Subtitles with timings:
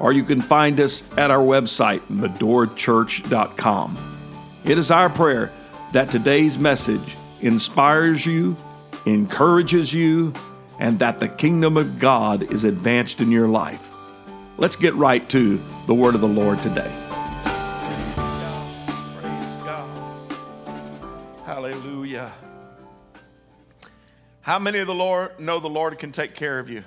[0.00, 3.98] or you can find us at our website, medorachurch.com.
[4.64, 5.52] It is our prayer
[5.92, 8.56] that today's message inspires you,
[9.06, 10.32] encourages you,
[10.78, 13.90] and that the kingdom of God is advanced in your life.
[14.58, 16.90] Let's get right to the word of the Lord today.
[19.20, 20.32] Praise God.
[21.44, 22.32] Hallelujah.
[24.40, 26.84] How many of the Lord know the Lord can take care of you?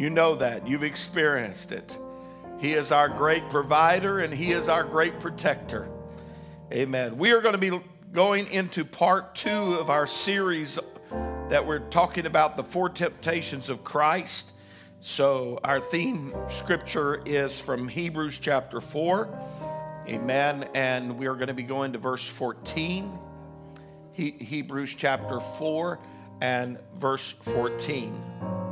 [0.00, 0.66] You know that.
[0.66, 1.98] You've experienced it.
[2.58, 5.90] He is our great provider and He is our great protector.
[6.72, 7.18] Amen.
[7.18, 7.78] We are going to be
[8.10, 10.78] going into part two of our series
[11.50, 14.52] that we're talking about the four temptations of Christ.
[15.00, 19.28] So, our theme scripture is from Hebrews chapter 4.
[20.08, 20.66] Amen.
[20.74, 23.18] And we are going to be going to verse 14.
[24.14, 25.98] He, Hebrews chapter 4
[26.40, 28.69] and verse 14.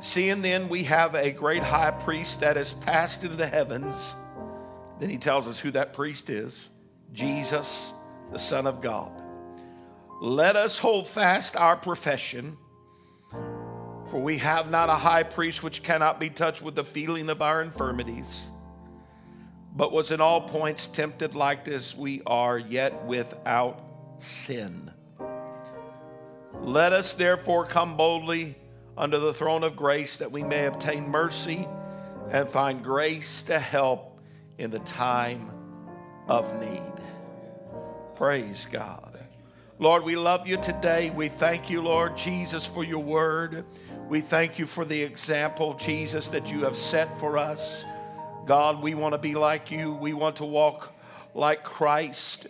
[0.00, 4.14] Seeing then we have a great high priest that has passed into the heavens,
[5.00, 6.70] then he tells us who that priest is
[7.12, 7.92] Jesus,
[8.32, 9.10] the Son of God.
[10.20, 12.56] Let us hold fast our profession,
[13.30, 17.42] for we have not a high priest which cannot be touched with the feeling of
[17.42, 18.50] our infirmities,
[19.74, 23.82] but was in all points tempted like as we are, yet without
[24.18, 24.90] sin.
[26.60, 28.56] Let us therefore come boldly
[28.96, 31.66] under the throne of grace that we may obtain mercy
[32.30, 34.18] and find grace to help
[34.58, 35.50] in the time
[36.28, 36.92] of need.
[38.14, 39.18] Praise God.
[39.78, 41.10] Lord, we love you today.
[41.10, 43.66] We thank you, Lord Jesus, for your word.
[44.08, 47.84] We thank you for the example, Jesus, that you have set for us.
[48.46, 49.92] God, we want to be like you.
[49.92, 50.94] We want to walk
[51.34, 52.46] like Christ.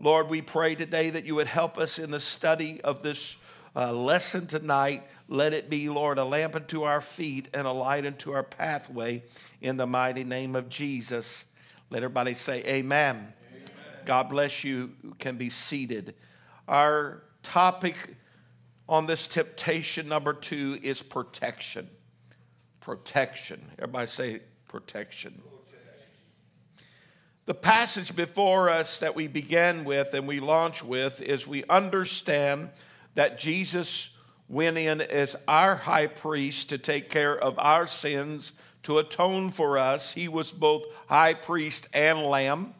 [0.00, 3.36] Lord, we pray today that you would help us in the study of this
[3.74, 5.02] uh, lesson tonight.
[5.32, 9.22] Let it be, Lord, a lamp unto our feet and a light unto our pathway
[9.60, 11.54] in the mighty name of Jesus.
[11.88, 13.16] Let everybody say, Amen.
[13.16, 13.32] Amen.
[14.04, 14.90] God bless you.
[15.04, 15.14] you.
[15.20, 16.16] Can be seated.
[16.66, 17.94] Our topic
[18.88, 21.88] on this temptation number two is protection.
[22.80, 23.70] Protection.
[23.78, 25.40] Everybody say protection.
[27.46, 32.70] The passage before us that we began with and we launch with is we understand
[33.14, 34.10] that Jesus
[34.50, 38.52] went in as our high priest to take care of our sins,
[38.82, 40.12] to atone for us.
[40.12, 42.74] He was both high priest and lamb.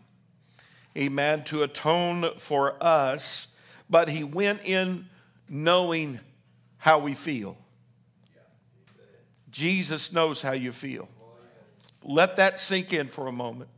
[0.97, 1.45] Amen.
[1.45, 3.55] To atone for us.
[3.89, 5.09] But he went in
[5.49, 6.19] knowing
[6.79, 7.57] how we feel.
[9.51, 11.09] Jesus knows how you feel.
[12.03, 13.71] Let that sink in for a moment.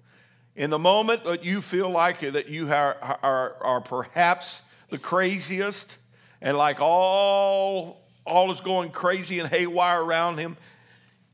[0.55, 5.97] In the moment that you feel like that you are, are, are perhaps the craziest,
[6.43, 10.57] and like all all is going crazy and haywire around him,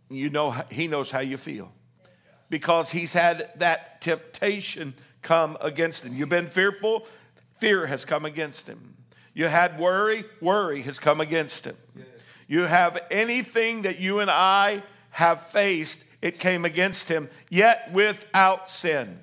[0.08, 1.72] you know he knows how you feel.
[2.50, 6.14] Because he's had that temptation come against him.
[6.14, 7.06] You've been fearful,
[7.56, 8.94] fear has come against him.
[9.34, 11.76] You had worry, worry has come against him.
[12.46, 18.70] You have anything that you and I have faced, it came against him, yet without
[18.70, 19.20] sin.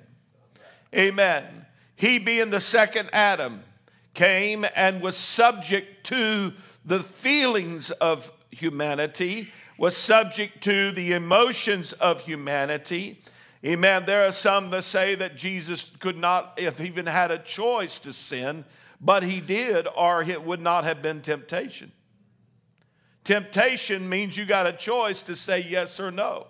[0.94, 1.66] Amen.
[1.96, 3.64] He being the second Adam
[4.16, 6.54] came and was subject to
[6.84, 13.20] the feelings of humanity, was subject to the emotions of humanity.
[13.64, 14.04] Amen.
[14.06, 18.12] There are some that say that Jesus could not have even had a choice to
[18.12, 18.64] sin,
[19.00, 21.92] but he did, or it would not have been temptation.
[23.22, 26.46] Temptation means you got a choice to say yes or no.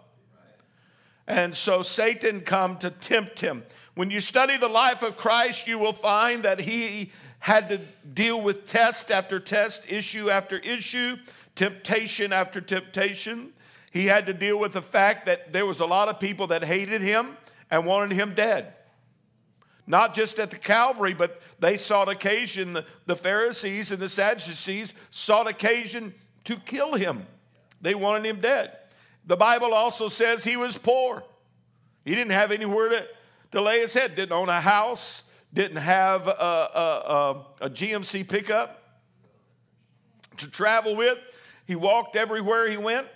[1.26, 3.64] And so Satan come to tempt him.
[3.96, 7.78] When you study the life of Christ, you will find that he had to
[8.12, 11.16] deal with test after test, issue after issue,
[11.54, 13.52] temptation after temptation.
[13.92, 16.64] He had to deal with the fact that there was a lot of people that
[16.64, 17.36] hated him
[17.70, 18.74] and wanted him dead.
[19.86, 25.46] Not just at the Calvary, but they sought occasion, the Pharisees and the Sadducees sought
[25.46, 26.12] occasion
[26.44, 27.26] to kill him.
[27.80, 28.76] They wanted him dead.
[29.26, 31.22] The Bible also says he was poor.
[32.04, 33.06] He didn't have anywhere to,
[33.52, 38.28] to lay his head, didn't own a house, didn't have a, a, a, a GMC
[38.28, 38.82] pickup
[40.38, 41.18] to travel with.
[41.66, 43.06] He walked everywhere he went.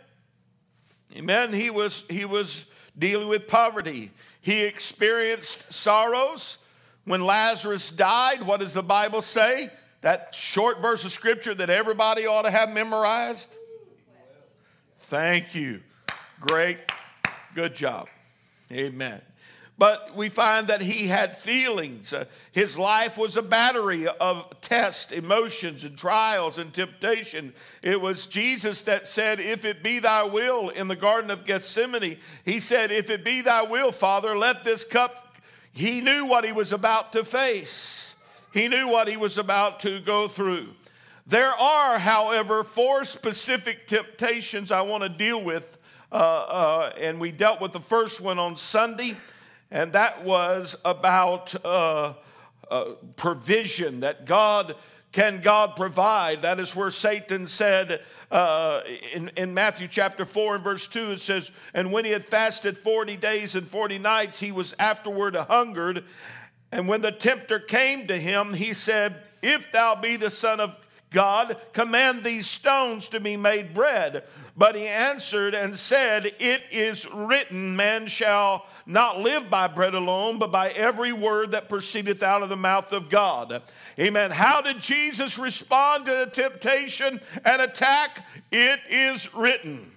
[1.16, 1.52] Amen.
[1.52, 2.66] He was, he was
[2.98, 4.10] dealing with poverty.
[4.40, 6.58] He experienced sorrows.
[7.04, 9.70] When Lazarus died, what does the Bible say?
[10.02, 13.54] That short verse of scripture that everybody ought to have memorized?
[14.98, 15.80] Thank you.
[16.40, 16.78] Great.
[17.54, 18.08] Good job.
[18.72, 19.20] Amen.
[19.80, 22.12] But we find that he had feelings.
[22.12, 27.54] Uh, his life was a battery of tests, emotions, and trials and temptation.
[27.80, 32.18] It was Jesus that said, If it be thy will, in the Garden of Gethsemane,
[32.44, 35.38] he said, If it be thy will, Father, let this cup.
[35.72, 38.14] He knew what he was about to face,
[38.52, 40.74] he knew what he was about to go through.
[41.26, 45.78] There are, however, four specific temptations I want to deal with,
[46.12, 49.16] uh, uh, and we dealt with the first one on Sunday
[49.70, 52.14] and that was about uh,
[52.70, 52.84] uh,
[53.16, 54.74] provision that God
[55.12, 56.42] can God provide.
[56.42, 58.00] That is where Satan said
[58.30, 58.82] uh,
[59.12, 62.76] in, in Matthew chapter 4 and verse 2, it says, And when he had fasted
[62.76, 66.04] 40 days and 40 nights, he was afterward hungered.
[66.70, 70.78] And when the tempter came to him, he said, If thou be the Son of
[71.10, 74.22] God, command these stones to be made bread.
[74.56, 80.38] But he answered and said, It is written, Man shall not live by bread alone,
[80.38, 83.62] but by every word that proceedeth out of the mouth of God.
[83.98, 84.30] Amen.
[84.30, 88.24] How did Jesus respond to the temptation and attack?
[88.50, 89.92] It is written.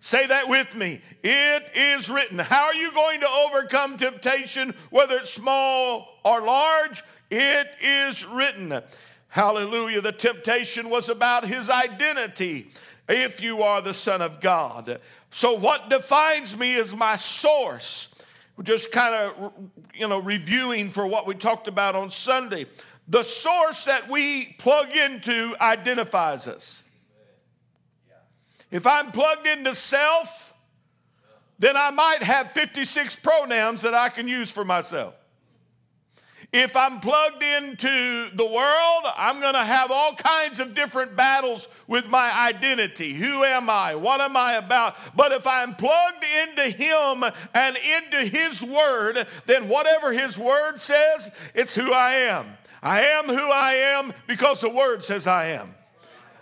[0.00, 1.00] Say that with me.
[1.24, 2.38] It is written.
[2.38, 7.02] How are you going to overcome temptation, whether it's small or large?
[7.30, 8.82] It is written.
[9.28, 10.00] Hallelujah.
[10.00, 12.70] The temptation was about his identity.
[13.08, 15.00] If you are the Son of God.
[15.30, 18.08] So, what defines me is my source.
[18.62, 19.52] Just kind of,
[19.94, 22.66] you know, reviewing for what we talked about on Sunday.
[23.06, 26.82] The source that we plug into identifies us.
[28.70, 30.54] If I'm plugged into self,
[31.58, 35.14] then I might have 56 pronouns that I can use for myself.
[36.58, 41.68] If I'm plugged into the world, I'm going to have all kinds of different battles
[41.86, 43.12] with my identity.
[43.12, 43.94] Who am I?
[43.94, 44.96] What am I about?
[45.14, 51.30] But if I'm plugged into Him and into His Word, then whatever His Word says,
[51.54, 52.46] it's who I am.
[52.82, 55.74] I am who I am because the Word says I am.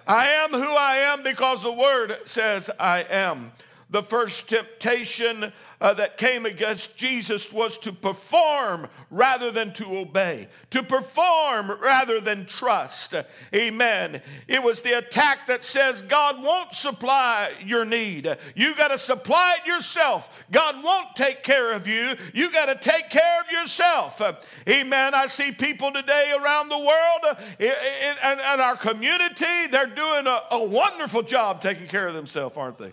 [0.07, 3.51] I am who I am because the Word says I am.
[3.91, 10.49] The first temptation uh, that came against Jesus was to perform rather than to obey,
[10.71, 13.15] to perform rather than trust.
[13.55, 14.23] Amen.
[14.49, 18.37] It was the attack that says God won't supply your need.
[18.55, 20.45] You got to supply it yourself.
[20.51, 22.15] God won't take care of you.
[22.33, 24.21] You got to take care of yourself.
[24.69, 25.15] Amen.
[25.15, 31.23] I see people today around the world and our community, they're doing a, a wonderful
[31.23, 32.93] job taking care of themselves, aren't they?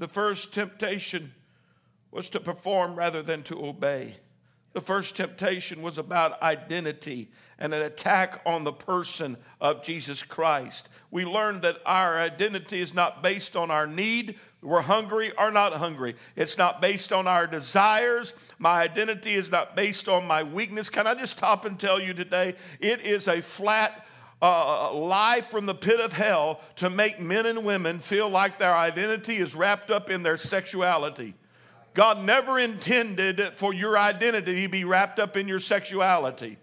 [0.00, 1.34] The first temptation
[2.10, 4.16] was to perform rather than to obey.
[4.72, 10.88] The first temptation was about identity and an attack on the person of Jesus Christ.
[11.10, 15.74] We learned that our identity is not based on our need, we're hungry or not
[15.74, 16.16] hungry.
[16.34, 18.32] It's not based on our desires.
[18.58, 20.88] My identity is not based on my weakness.
[20.88, 22.54] Can I just stop and tell you today?
[22.78, 24.06] It is a flat
[24.42, 28.74] uh, lie from the pit of hell to make men and women feel like their
[28.74, 31.34] identity is wrapped up in their sexuality.
[31.92, 36.56] God never intended for your identity to be wrapped up in your sexuality.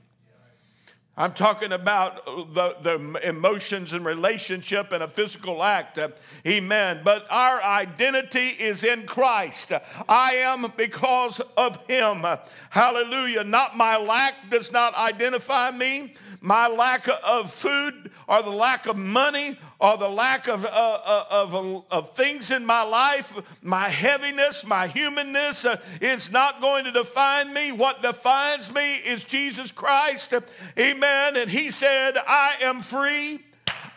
[1.19, 5.97] I'm talking about the, the emotions and relationship and a physical act.
[5.97, 6.09] Uh,
[6.45, 7.01] amen.
[7.03, 9.73] But our identity is in Christ.
[10.07, 12.23] I am because of Him.
[12.69, 13.43] Hallelujah.
[13.43, 18.95] Not my lack does not identify me my lack of food or the lack of
[18.95, 24.65] money or the lack of, uh, uh of, of things in my life, my heaviness,
[24.65, 27.71] my humanness uh, is not going to define me.
[27.71, 30.33] What defines me is Jesus Christ.
[30.77, 31.37] Amen.
[31.37, 33.43] And He said, I am free.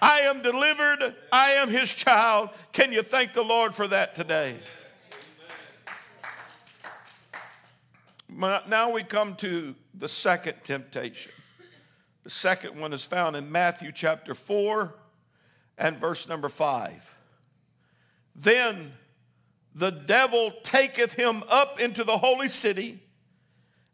[0.02, 1.14] I am delivered.
[1.30, 2.50] I am his child.
[2.72, 4.56] Can you thank the Lord for that today?
[8.28, 11.32] Now we come to the second temptation.
[12.24, 14.94] The second one is found in Matthew chapter 4
[15.80, 17.14] and verse number 5.
[18.36, 18.92] Then
[19.74, 23.02] the devil taketh him up into the holy city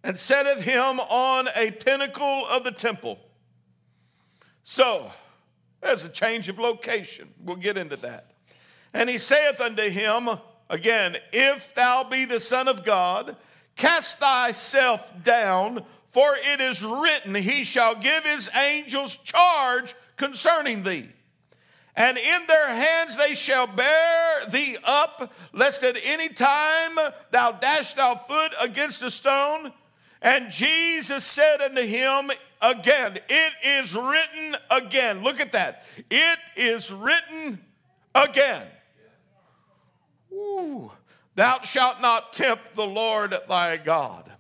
[0.05, 3.19] and setteth him on a pinnacle of the temple.
[4.63, 5.13] So,
[5.81, 7.29] there's a change of location.
[7.43, 8.33] We'll get into that.
[8.93, 10.29] And he saith unto him,
[10.69, 13.37] again, If thou be the Son of God,
[13.77, 15.85] cast thyself down
[16.17, 21.11] for it is written, He shall give His angels charge concerning thee.
[21.97, 26.99] And in their hands they shall bear thee up, lest at any time
[27.31, 29.73] thou dash thy foot against a stone.
[30.21, 35.23] And Jesus said unto him again, It is written again.
[35.23, 35.85] Look at that.
[36.11, 37.65] It is written
[38.15, 38.67] again.
[40.33, 40.91] Ooh,
[41.35, 44.36] Thou shalt not tempt the Lord thy God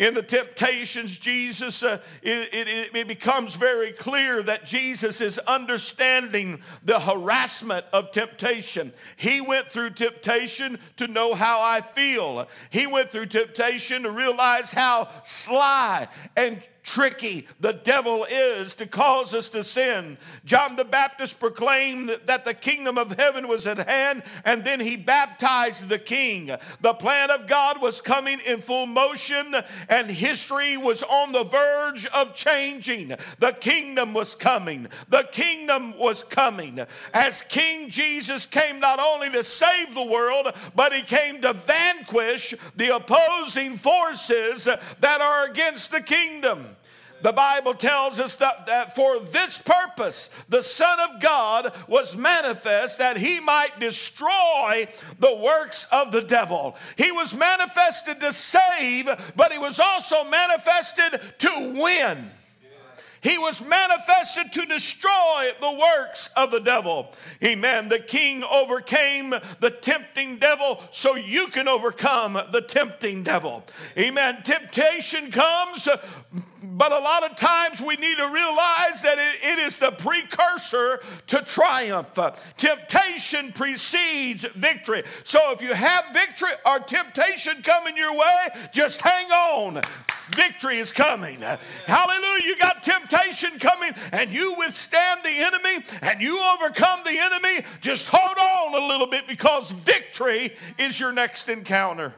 [0.00, 6.62] in the temptations, Jesus, uh, it, it, it, becomes very clear that Jesus is understanding
[6.82, 8.94] the harassment of temptation.
[9.16, 14.72] He went through temptation to know how I feel, he went through temptation to realize
[14.72, 20.18] how sly and tricky the devil is to cause us to sin.
[20.44, 24.96] John the Baptist proclaimed that the kingdom of heaven was at hand, and then he
[24.96, 26.50] baptized the king.
[26.80, 29.54] The plan of God was coming in full motion,
[29.88, 33.14] and history was on the verge of changing.
[33.38, 34.88] The kingdom was coming.
[35.08, 36.80] The kingdom was coming.
[37.12, 42.54] As King Jesus came not only to save the world, but he came to vanquish
[42.76, 46.76] the opposing forces that are against the kingdom.
[47.22, 52.98] The Bible tells us that, that for this purpose the Son of God was manifest
[52.98, 54.86] that he might destroy
[55.18, 56.76] the works of the devil.
[56.96, 62.30] He was manifested to save, but he was also manifested to win.
[63.22, 67.12] He was manifested to destroy the works of the devil.
[67.42, 67.88] Amen.
[67.88, 73.64] The king overcame the tempting devil so you can overcome the tempting devil.
[73.98, 74.42] Amen.
[74.42, 75.88] Temptation comes
[76.62, 81.00] but a lot of times we need to realize that it, it is the precursor
[81.28, 82.18] to triumph.
[82.56, 85.04] Temptation precedes victory.
[85.24, 89.80] So if you have victory or temptation coming your way, just hang on.
[90.34, 91.40] Victory is coming.
[91.86, 92.44] Hallelujah.
[92.44, 97.66] You got temptation coming and you withstand the enemy and you overcome the enemy.
[97.80, 102.14] Just hold on a little bit because victory is your next encounter.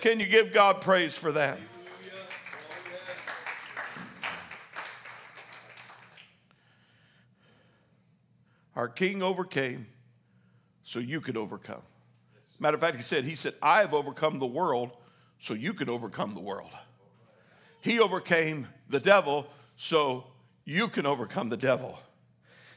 [0.00, 1.58] Can you give God praise for that?
[8.76, 9.88] Our king overcame
[10.84, 11.82] so you could overcome.
[12.60, 14.92] Matter of fact, he said, He said, I have overcome the world
[15.40, 16.70] so you could overcome the world.
[17.80, 20.24] He overcame the devil so
[20.64, 21.98] you can overcome the devil.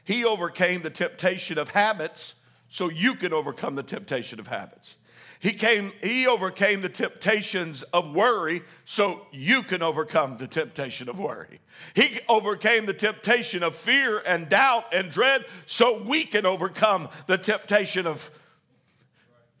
[0.04, 2.34] He overcame the temptation of habits
[2.68, 4.96] so you can overcome the temptation of habits.
[5.38, 11.18] He came, he overcame the temptations of worry so you can overcome the temptation of
[11.18, 11.60] worry.
[11.94, 17.38] He overcame the temptation of fear and doubt and dread so we can overcome the
[17.38, 18.30] temptation of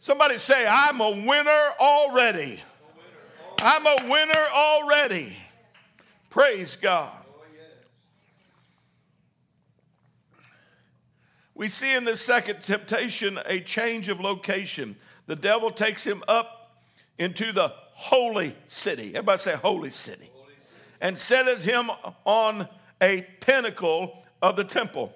[0.02, 2.60] Somebody say, I'm a winner already.
[3.64, 5.36] I'm a winner already.
[6.30, 7.12] Praise God.
[11.54, 14.96] We see in this second temptation a change of location
[15.28, 16.80] the devil takes him up
[17.18, 19.10] into the holy city.
[19.10, 20.28] Everybody say, holy city.
[21.00, 21.88] And setteth him
[22.24, 22.68] on
[23.00, 25.12] a pinnacle of the temple.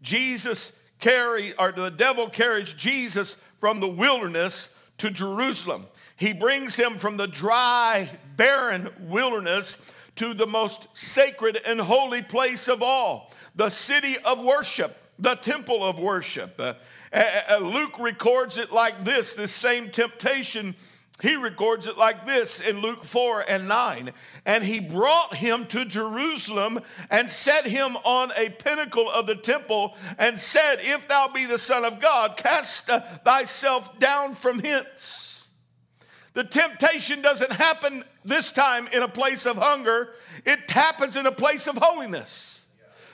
[0.00, 5.86] Jesus carry, or the devil carries Jesus from the wilderness to Jerusalem.
[6.20, 12.68] He brings him from the dry, barren wilderness to the most sacred and holy place
[12.68, 16.60] of all, the city of worship, the temple of worship.
[16.60, 20.74] Uh, Luke records it like this this same temptation.
[21.22, 24.12] He records it like this in Luke 4 and 9.
[24.44, 29.96] And he brought him to Jerusalem and set him on a pinnacle of the temple
[30.18, 35.29] and said, If thou be the Son of God, cast uh, thyself down from hence.
[36.32, 40.10] The temptation doesn't happen this time in a place of hunger,
[40.44, 42.64] it happens in a place of holiness.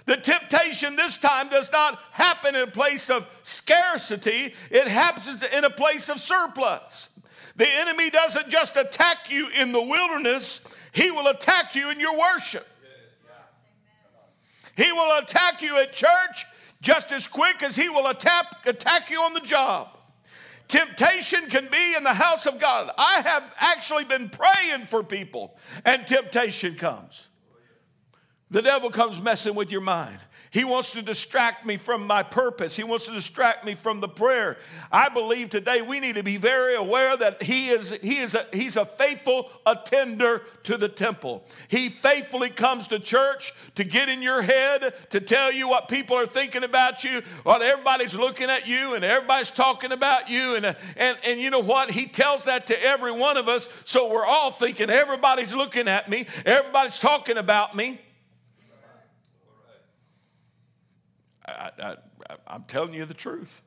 [0.04, 5.64] The temptation this time does not happen in a place of scarcity, it happens in
[5.64, 7.18] a place of surplus.
[7.56, 10.60] The enemy doesn't just attack you in the wilderness,
[10.92, 12.66] he will attack you in your worship.
[14.76, 16.44] He will attack you at church
[16.82, 19.95] just as quick as he will attack, attack you on the job.
[20.68, 22.90] Temptation can be in the house of God.
[22.98, 27.28] I have actually been praying for people, and temptation comes.
[28.50, 30.18] The devil comes messing with your mind.
[30.56, 32.76] He wants to distract me from my purpose.
[32.76, 34.56] He wants to distract me from the prayer.
[34.90, 38.46] I believe today we need to be very aware that he is, he is a,
[38.54, 41.44] he's a faithful attender to the temple.
[41.68, 46.16] He faithfully comes to church to get in your head, to tell you what people
[46.16, 50.56] are thinking about you, what everybody's looking at you, and everybody's talking about you.
[50.56, 51.90] And, and, and you know what?
[51.90, 53.68] He tells that to every one of us.
[53.84, 58.00] So we're all thinking, everybody's looking at me, everybody's talking about me.
[61.46, 61.96] I,
[62.46, 63.62] I'm telling you the truth.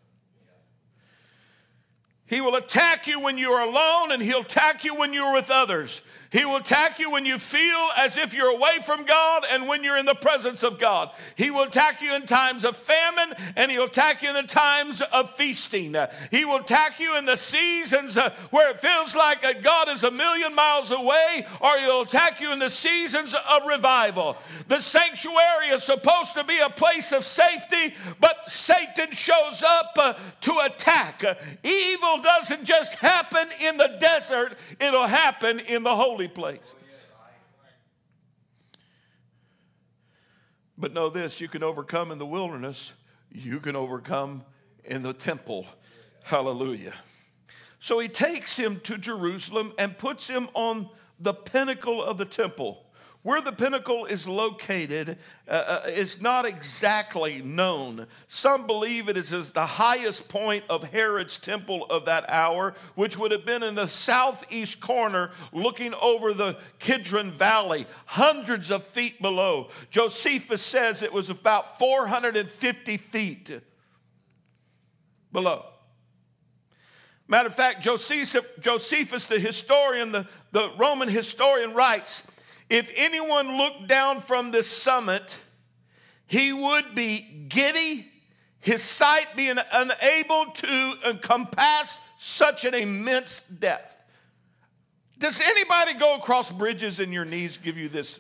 [2.25, 5.49] He will attack you when you are alone, and he'll attack you when you're with
[5.49, 6.01] others.
[6.31, 9.83] He will attack you when you feel as if you're away from God and when
[9.83, 11.09] you're in the presence of God.
[11.35, 15.01] He will attack you in times of famine and he'll attack you in the times
[15.01, 15.95] of feasting.
[16.29, 20.11] He will attack you in the seasons uh, where it feels like God is a
[20.11, 24.37] million miles away, or he'll attack you in the seasons of revival.
[24.67, 30.13] The sanctuary is supposed to be a place of safety, but Satan shows up uh,
[30.41, 31.23] to attack.
[31.63, 37.05] Evil doesn't just happen in the desert, it'll happen in the holy holy places.
[40.77, 42.91] But know this you can overcome in the wilderness,
[43.31, 44.43] you can overcome
[44.83, 45.65] in the temple.
[46.23, 46.93] Hallelujah.
[47.79, 50.89] So he takes him to Jerusalem and puts him on
[51.21, 52.83] the pinnacle of the temple.
[53.21, 58.07] Where the pinnacle is located uh, uh, is not exactly known.
[58.27, 63.31] Some believe it is the highest point of Herod's temple of that hour, which would
[63.31, 69.69] have been in the southeast corner looking over the Kidron Valley, hundreds of feet below.
[69.89, 73.61] Josephus says it was about 450 feet
[75.33, 75.65] below.
[77.27, 82.23] Matter of fact, Josephus, Josephus the historian, the, the Roman historian, writes
[82.69, 85.39] if anyone looked down from this summit,
[86.27, 88.07] he would be giddy,
[88.59, 93.95] his sight being unable to encompass such an immense depth.
[95.17, 98.19] Does anybody go across bridges and your knees give you this?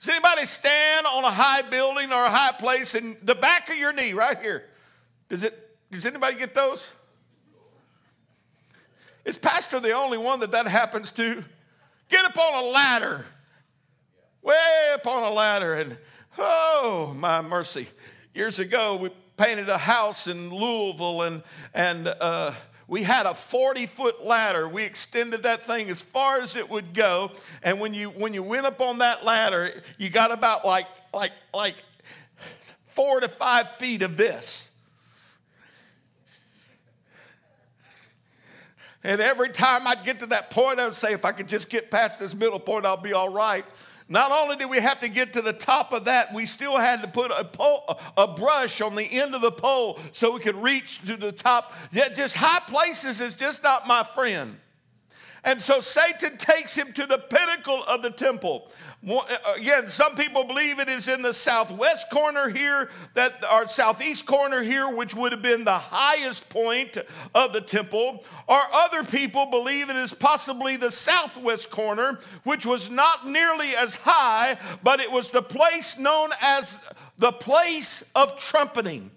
[0.00, 3.76] Does anybody stand on a high building or a high place and the back of
[3.76, 4.64] your knee right here?
[5.28, 5.66] Does it?
[5.90, 6.92] Does anybody get those?
[9.24, 11.44] Is Pastor the only one that that happens to?
[12.10, 13.24] Get up on a ladder,
[14.42, 15.96] way up on a ladder, and
[16.36, 17.86] oh, my mercy.
[18.34, 22.52] Years ago, we painted a house in Louisville, and, and uh,
[22.88, 24.68] we had a 40 foot ladder.
[24.68, 27.30] We extended that thing as far as it would go.
[27.62, 31.32] And when you, when you went up on that ladder, you got about like, like,
[31.54, 31.76] like
[32.86, 34.69] four to five feet of this.
[39.02, 41.70] And every time I'd get to that point, I would say, if I could just
[41.70, 43.64] get past this middle point, I'll be all right.
[44.08, 47.00] Not only did we have to get to the top of that, we still had
[47.02, 50.56] to put a, pole, a brush on the end of the pole so we could
[50.56, 51.72] reach to the top.
[51.92, 54.56] Yeah, just high places is just not my friend.
[55.42, 58.70] And so Satan takes him to the pinnacle of the temple.
[59.08, 59.22] Uh,
[59.56, 64.62] again, some people believe it is in the southwest corner here, that our southeast corner
[64.62, 66.98] here, which would have been the highest point
[67.34, 68.24] of the temple.
[68.46, 73.94] Or other people believe it is possibly the southwest corner, which was not nearly as
[73.94, 76.84] high, but it was the place known as
[77.18, 79.10] the place of trumpeting.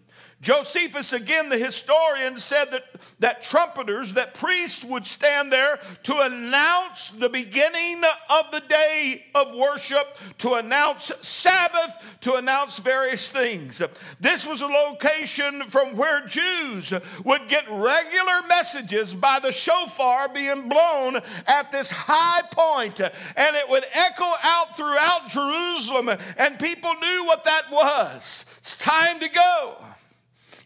[0.43, 2.84] Josephus, again, the historian, said that,
[3.19, 9.56] that trumpeters, that priests would stand there to announce the beginning of the day of
[9.56, 13.82] worship, to announce Sabbath, to announce various things.
[14.19, 20.67] This was a location from where Jews would get regular messages by the shofar being
[20.67, 27.23] blown at this high point, and it would echo out throughout Jerusalem, and people knew
[27.23, 28.43] what that was.
[28.58, 29.77] It's time to go.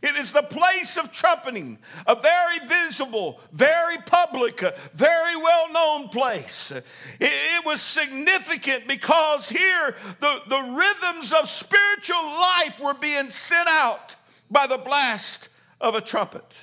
[0.07, 6.71] It is the place of trumpeting, a very visible, very public, very well known place.
[7.19, 14.15] It, was significant because here the, the rhythms of spiritual life were being sent out
[14.49, 15.49] by the blast
[15.81, 16.57] of a trumpet.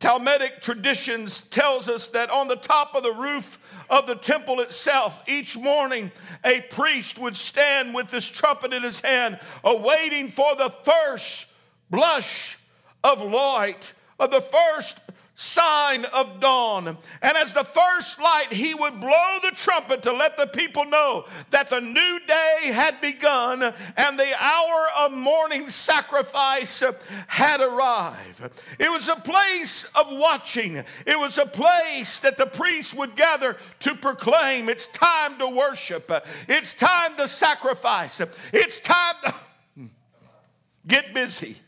[0.00, 5.22] Talmudic traditions tells us that on the top of the roof of the temple itself,
[5.28, 6.10] each morning
[6.44, 11.47] a priest would stand with this trumpet in his hand, awaiting for the first
[11.90, 12.58] blush
[13.02, 14.98] of light, of the first
[15.40, 16.98] sign of dawn.
[17.22, 21.26] And as the first light, he would blow the trumpet to let the people know
[21.50, 23.62] that the new day had begun
[23.96, 26.82] and the hour of morning sacrifice
[27.28, 28.50] had arrived.
[28.80, 33.56] It was a place of watching, it was a place that the priests would gather
[33.80, 36.10] to proclaim it's time to worship,
[36.48, 38.20] it's time to sacrifice,
[38.52, 39.34] it's time to
[40.88, 41.58] get busy.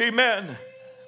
[0.00, 0.56] Amen.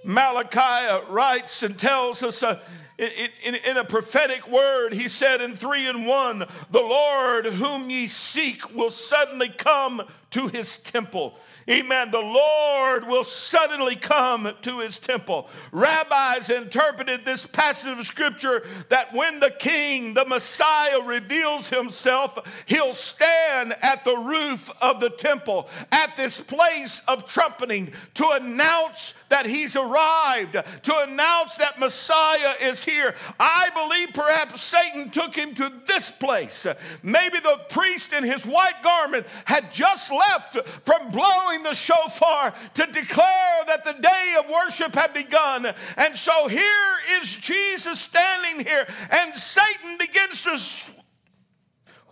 [0.04, 2.58] Malachi writes and tells us uh,
[2.98, 3.08] in,
[3.42, 8.06] in, in, a prophetic word, he said in 3 and 1, the Lord whom ye
[8.06, 11.38] seek will suddenly come to his temple.
[11.70, 12.10] Amen.
[12.10, 15.48] The Lord will suddenly come to his temple.
[15.70, 22.94] Rabbis interpreted this passage of scripture that when the king, the Messiah, reveals himself, he'll
[22.94, 29.46] stand at the roof of the temple, at this place of trumpeting, to announce that
[29.46, 33.14] he's arrived, to announce that Messiah is here.
[33.40, 36.66] I believe perhaps Satan took him to this place.
[37.02, 42.86] Maybe the priest in his white garment had just left from blowing the shofar to
[42.86, 45.72] declare that the day of worship had begun.
[45.96, 50.92] And so here is Jesus standing here, and Satan begins to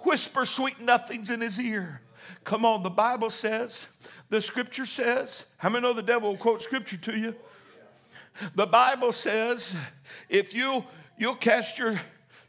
[0.06, 2.00] whisper sweet nothings in his ear.
[2.44, 3.88] Come on, the Bible says
[4.30, 7.34] the scripture says, how many know the devil will quote scripture to you?
[8.54, 9.74] The Bible says,
[10.28, 10.84] if you
[11.18, 12.00] you'll cast your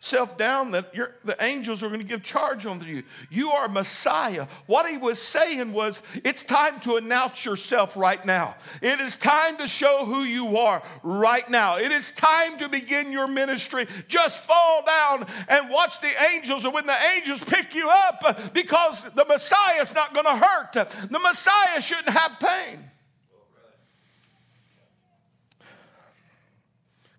[0.04, 0.92] self down that
[1.24, 3.04] the angels are going to give charge unto you.
[3.30, 4.48] You are Messiah.
[4.66, 8.56] What he was saying was, it's time to announce yourself right now.
[8.82, 11.78] It is time to show who you are right now.
[11.78, 13.86] It is time to begin your ministry.
[14.08, 19.04] Just fall down and watch the angels, and when the angels pick you up, because
[19.14, 22.90] the Messiah is not going to hurt, the Messiah shouldn't have pain.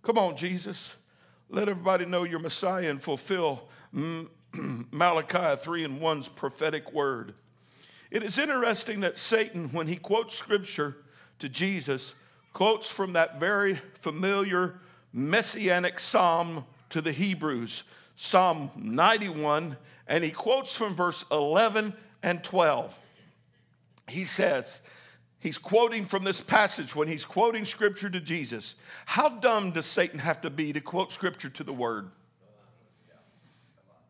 [0.03, 0.97] Come on, Jesus.
[1.55, 7.35] Let everybody know you're Messiah and fulfill Malachi 3 and 1's prophetic word.
[8.11, 10.97] It is interesting that Satan, when he quotes scripture
[11.41, 12.15] to Jesus,
[12.55, 14.77] quotes from that very familiar
[15.13, 17.85] messianic psalm to the Hebrews,
[18.17, 19.77] Psalm 91,
[20.09, 22.99] and he quotes from verse 11 and 12.
[24.09, 24.81] He says,
[25.43, 28.77] He's quoting from this passage when he's quoting scripture to Jesus.
[29.07, 32.11] How dumb does Satan have to be to quote scripture to the word?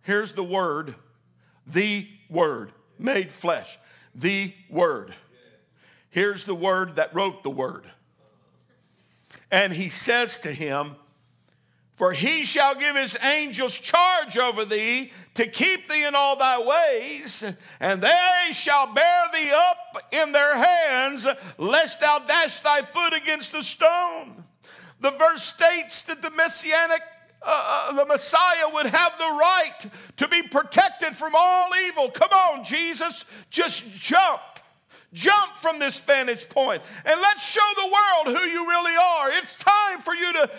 [0.02, 0.94] Here's the word,
[1.66, 3.78] the word made flesh,
[4.14, 5.14] the word.
[6.10, 7.86] Here's the word that wrote the word.
[9.50, 10.96] And he says to him,
[12.02, 16.58] For he shall give his angels charge over thee to keep thee in all thy
[16.60, 17.44] ways,
[17.78, 23.54] and they shall bear thee up in their hands, lest thou dash thy foot against
[23.54, 24.42] a stone.
[24.98, 27.02] The verse states that the messianic
[27.40, 29.86] uh, uh, the Messiah would have the right
[30.16, 32.10] to be protected from all evil.
[32.10, 34.40] Come on, Jesus, just jump
[35.12, 39.30] Jump from this vantage point and let's show the world who you really are.
[39.30, 40.50] It's time for you to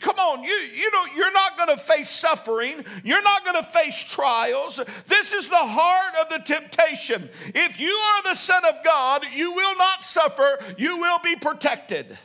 [0.00, 0.42] come on.
[0.42, 2.84] You you know you're not going to face suffering.
[3.04, 4.80] You're not going to face trials.
[5.06, 7.28] This is the heart of the temptation.
[7.54, 10.58] If you are the son of God, you will not suffer.
[10.76, 12.18] You will be protected.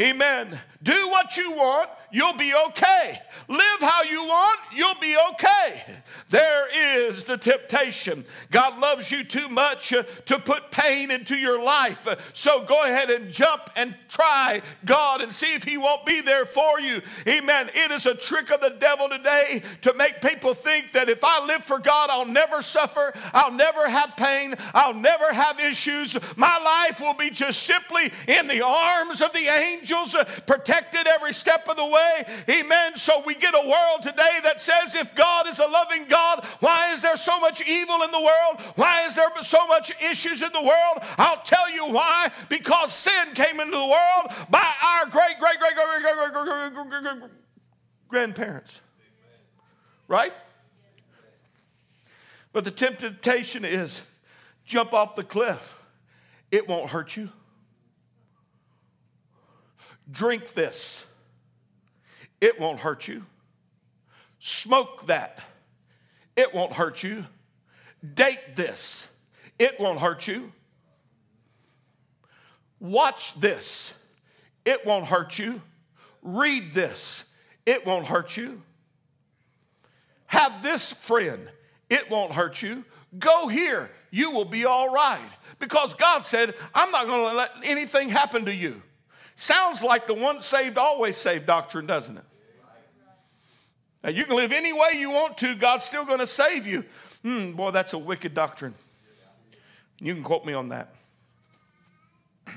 [0.00, 0.60] Amen.
[0.82, 3.20] Do what you want, you'll be okay.
[3.48, 5.82] Live how you want, you'll be okay.
[6.28, 6.68] There
[7.06, 8.26] is the temptation.
[8.50, 12.06] God loves you too much uh, to put pain into your life.
[12.34, 16.44] So go ahead and jump and try God and see if He won't be there
[16.44, 17.00] for you.
[17.26, 17.70] Amen.
[17.74, 21.44] It is a trick of the devil today to make people think that if I
[21.46, 26.18] live for God, I'll never suffer, I'll never have pain, I'll never have issues.
[26.36, 31.32] My life will be just simply in the arms of the angels, uh, protected every
[31.32, 32.24] step of the way.
[32.50, 32.96] Amen.
[32.96, 36.92] So we get a world today that says if God is a loving God, why
[36.92, 38.60] is there so much evil in the world?
[38.76, 40.98] Why is there so much issues in the world?
[41.16, 42.30] I'll tell you why.
[42.48, 46.90] Because sin came into the world by our great, great, great, great, great, great, great,
[46.90, 47.30] great, great
[48.08, 48.80] grandparents.
[50.08, 50.32] Right?
[52.52, 54.02] But the temptation is
[54.64, 55.82] jump off the cliff.
[56.50, 57.28] It won't hurt you.
[60.10, 61.04] Drink this.
[62.40, 63.24] It won't hurt you.
[64.38, 65.40] Smoke that.
[66.36, 67.26] It won't hurt you.
[68.14, 69.14] Date this.
[69.58, 70.52] It won't hurt you.
[72.80, 73.92] Watch this.
[74.64, 75.60] It won't hurt you.
[76.22, 77.24] Read this.
[77.66, 78.62] It won't hurt you.
[80.26, 81.48] Have this friend.
[81.90, 82.84] It won't hurt you.
[83.18, 83.90] Go here.
[84.10, 85.20] You will be all right.
[85.58, 88.82] Because God said, I'm not going to let anything happen to you.
[89.40, 92.24] Sounds like the once saved, always saved doctrine, doesn't it?
[94.02, 96.84] Now, you can live any way you want to, God's still going to save you.
[97.22, 98.74] Hmm, boy, that's a wicked doctrine.
[100.00, 100.92] You can quote me on that.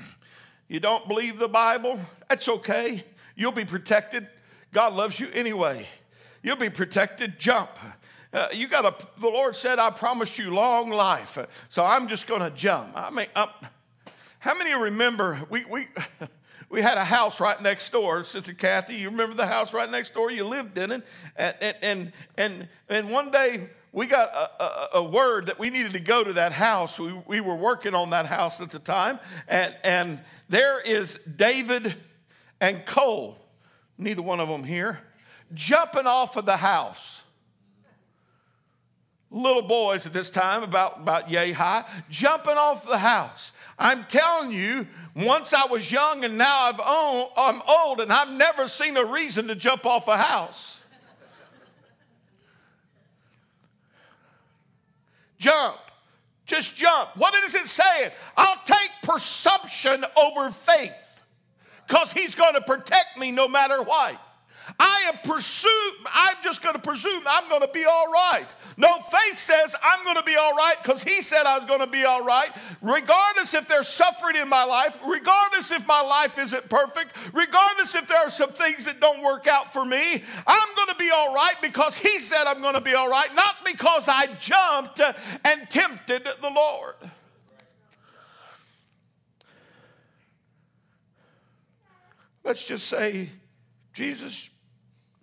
[0.68, 2.00] You don't believe the Bible?
[2.28, 3.04] That's okay.
[3.36, 4.26] You'll be protected.
[4.72, 5.86] God loves you anyway.
[6.42, 7.38] You'll be protected.
[7.38, 7.70] Jump.
[8.32, 11.38] Uh, you got a, the Lord said, I promised you long life.
[11.68, 12.92] So I'm just going to jump.
[12.96, 13.50] I mean, I'm,
[14.38, 15.88] how many remember we, we,
[16.72, 18.94] we had a house right next door, Sister Kathy.
[18.94, 20.30] You remember the house right next door?
[20.30, 21.06] You lived in it.
[21.36, 25.92] And, and, and, and one day we got a, a, a, word that we needed
[25.92, 26.98] to go to that house.
[26.98, 31.94] We, we were working on that house at the time, and, and there is David
[32.58, 33.36] and Cole,
[33.98, 34.98] neither one of them here,
[35.52, 37.22] jumping off of the house.
[39.32, 43.52] Little boys at this time, about, about yay high, jumping off the house.
[43.78, 48.30] I'm telling you, once I was young and now I've own, I'm old and I've
[48.30, 50.82] never seen a reason to jump off a house.
[55.38, 55.78] jump.
[56.46, 57.10] Just jump.
[57.16, 58.10] What is it saying?
[58.36, 61.22] I'll take presumption over faith
[61.86, 64.20] because he's going to protect me no matter what.
[64.78, 68.46] I am presume, I'm just going to presume I'm going to be all right.
[68.76, 71.80] No, faith says I'm going to be all right because he said I was going
[71.80, 76.38] to be all right, regardless if there's suffering in my life, regardless if my life
[76.38, 80.22] isn't perfect, regardless if there are some things that don't work out for me.
[80.46, 83.34] I'm going to be all right because he said I'm going to be all right,
[83.34, 85.00] not because I jumped
[85.44, 86.94] and tempted the Lord.
[92.44, 93.28] Let's just say,
[93.92, 94.50] Jesus,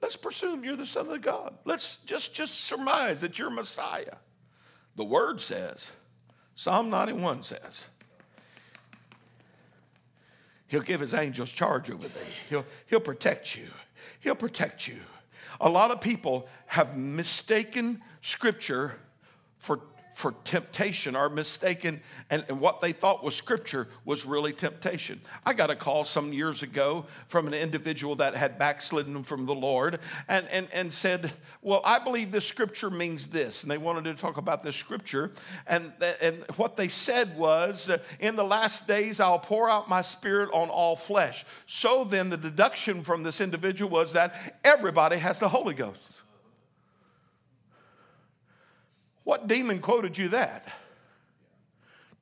[0.01, 1.53] Let's presume you're the Son of God.
[1.65, 4.15] Let's just, just surmise that you're Messiah.
[4.95, 5.91] The Word says,
[6.55, 7.87] Psalm 91 says,
[10.67, 13.67] He'll give His angels charge over thee, He'll, he'll protect you.
[14.21, 14.97] He'll protect you.
[15.61, 18.95] A lot of people have mistaken Scripture
[19.57, 19.81] for
[20.19, 25.21] for temptation are mistaken, and, and what they thought was scripture was really temptation.
[25.45, 29.55] I got a call some years ago from an individual that had backslidden from the
[29.55, 33.63] Lord and, and, and said, Well, I believe this scripture means this.
[33.63, 35.31] And they wanted to talk about this scripture.
[35.65, 40.49] And, and what they said was, In the last days, I'll pour out my spirit
[40.51, 41.45] on all flesh.
[41.65, 46.18] So then, the deduction from this individual was that everybody has the Holy Ghost.
[49.29, 50.67] What demon quoted you that?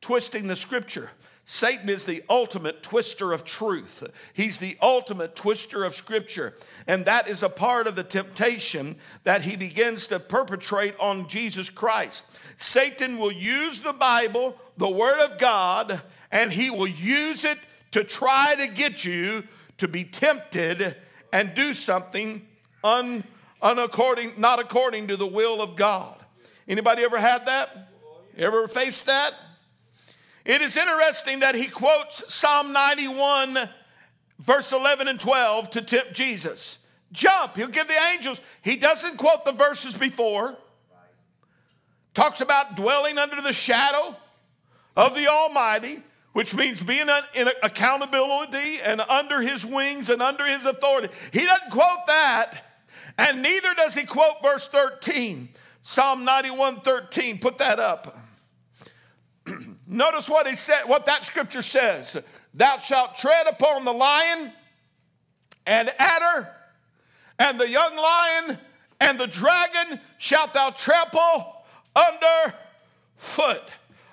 [0.02, 1.12] Twisting the scripture.
[1.46, 4.04] Satan is the ultimate twister of truth.
[4.34, 6.54] He's the ultimate twister of scripture.
[6.86, 11.70] And that is a part of the temptation that he begins to perpetrate on Jesus
[11.70, 12.26] Christ.
[12.58, 17.58] Satan will use the Bible, the Word of God, and he will use it
[17.92, 19.46] to try to get you
[19.78, 20.98] to be tempted
[21.32, 22.46] and do something
[22.84, 23.24] un,
[23.64, 26.17] unaccording, not according to the will of God.
[26.68, 27.90] Anybody ever had that?
[28.38, 29.34] Ever faced that?
[30.46, 33.70] It is interesting that he quotes Psalm 91,
[34.40, 36.80] verse 11 and 12 to tempt Jesus.
[37.12, 38.42] Jump, he'll give the angels.
[38.62, 40.58] He doesn't quote the verses before.
[42.14, 44.16] Talks about dwelling under the shadow
[44.96, 46.02] of the Almighty,
[46.34, 51.10] which means being in accountability and under his wings and under his authority.
[51.32, 52.82] He doesn't quote that,
[53.18, 55.50] and neither does he quote verse 13.
[55.90, 58.14] Psalm 91:13, put that up.
[59.88, 62.22] Notice what he said, what that scripture says.
[62.54, 64.52] Thou shalt tread upon the lion
[65.66, 66.50] and adder,
[67.40, 68.58] and the young lion
[69.00, 71.64] and the dragon shalt thou trample
[71.96, 72.54] under
[73.16, 73.64] foot,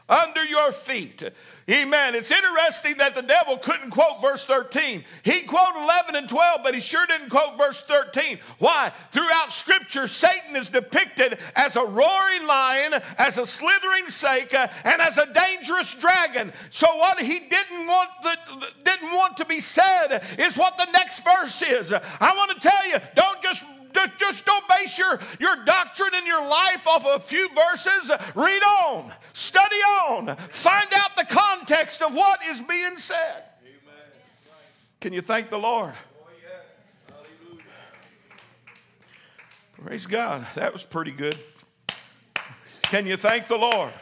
[0.09, 1.23] under your feet.
[1.71, 2.15] Amen.
[2.15, 5.03] It's interesting that the devil couldn't quote verse 13.
[5.23, 8.39] He quoted 11 and 12, but he sure didn't quote verse 13.
[8.59, 8.93] Why?
[9.13, 15.01] Throughout Scripture, Satan is depicted as a roaring lion, as a slithering snake, uh, and
[15.01, 16.53] as a dangerous dragon.
[16.69, 18.37] So what he didn't want the,
[18.85, 21.95] didn't want to be said is what the next verse is.
[21.95, 23.65] I want to tell you, don't just
[24.19, 28.11] just don't base your, your doctrine and your life off a few verses.
[28.35, 33.45] Read on, study on, find out the context of what is being said.
[35.01, 35.95] Can you thank the Lord?
[39.85, 40.47] Praise God.
[40.55, 41.37] That was pretty good.
[42.85, 43.93] Can you thank the Lord?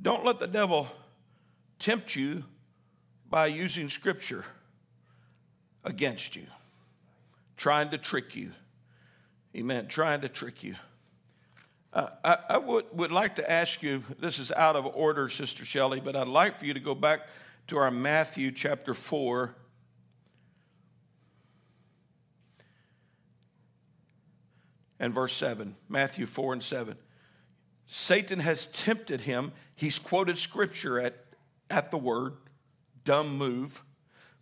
[0.00, 0.86] Don't let the devil
[1.80, 2.44] tempt you
[3.30, 4.44] by using scripture
[5.84, 6.46] against you,
[7.56, 8.50] trying to trick you.
[9.56, 9.86] Amen.
[9.86, 10.74] Trying to trick you.
[11.92, 15.64] Uh, I, I would, would like to ask you this is out of order, Sister
[15.64, 17.26] Shelley, but I'd like for you to go back
[17.68, 19.54] to our Matthew chapter 4.
[24.98, 26.96] And verse 7, Matthew 4 and 7.
[27.86, 29.52] Satan has tempted him.
[29.74, 31.16] He's quoted scripture at,
[31.70, 32.34] at the word
[33.04, 33.82] dumb move,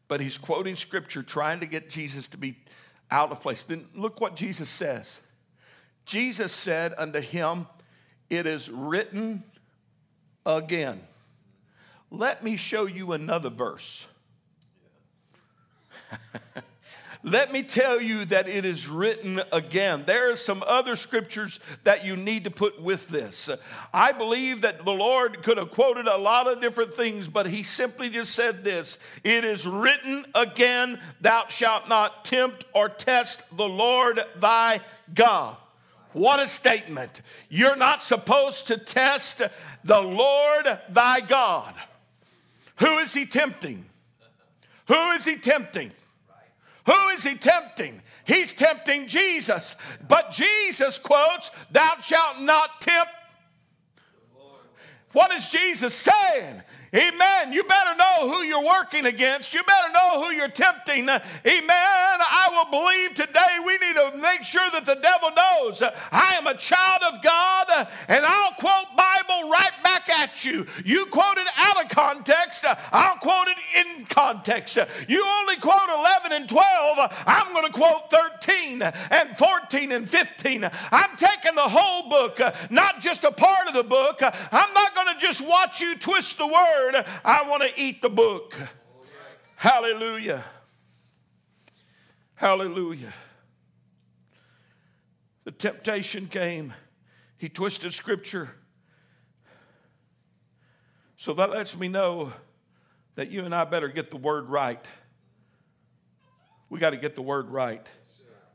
[0.09, 2.57] but he's quoting scripture trying to get Jesus to be
[3.11, 3.65] out of place.
[3.65, 5.21] Then look what Jesus says.
[6.05, 7.67] Jesus said unto him,
[8.31, 9.45] It is written
[10.47, 11.01] again.
[12.11, 14.07] Let me show you another verse.
[17.31, 20.05] Let me tell you that it is written again.
[20.07, 23.51] There are some other scriptures that you need to put with this.
[23.93, 27.63] I believe that the Lord could have quoted a lot of different things, but he
[27.63, 33.69] simply just said this It is written again, thou shalt not tempt or test the
[33.69, 34.81] Lord thy
[35.15, 35.57] God.
[36.13, 37.21] What a statement.
[37.49, 39.43] You're not supposed to test
[39.85, 41.75] the Lord thy God.
[42.77, 43.85] Who is he tempting?
[44.87, 45.93] Who is he tempting?
[46.89, 48.01] Who is he tempting?
[48.25, 49.77] He's tempting Jesus.
[50.09, 53.11] But Jesus quotes, Thou shalt not tempt.
[55.13, 56.63] What is Jesus saying?
[56.95, 57.53] Amen.
[57.53, 59.53] You better know who you're working against.
[59.53, 61.09] You better know who you're tempting.
[61.09, 61.19] Amen.
[61.71, 66.47] I will believe today we need to make sure that the devil knows I am
[66.47, 70.67] a child of God and I'll quote Bible right back at you.
[70.85, 74.79] You quote it out of context, I'll quote it in context.
[75.09, 80.71] You only quote 11 and 12, I'm going to quote 13 and 14 and 15.
[80.91, 84.21] I'm taking the whole book, not just a part of the book.
[84.23, 87.05] I'm not going to just watch you twist the word word.
[87.25, 88.55] I want to eat the book.
[89.57, 90.45] Hallelujah.
[92.35, 93.13] Hallelujah.
[95.45, 96.73] The temptation came.
[97.37, 98.51] He twisted scripture.
[101.17, 102.33] So that lets me know
[103.17, 104.85] that you and I better get the word right.
[106.71, 107.85] We got to get the word right.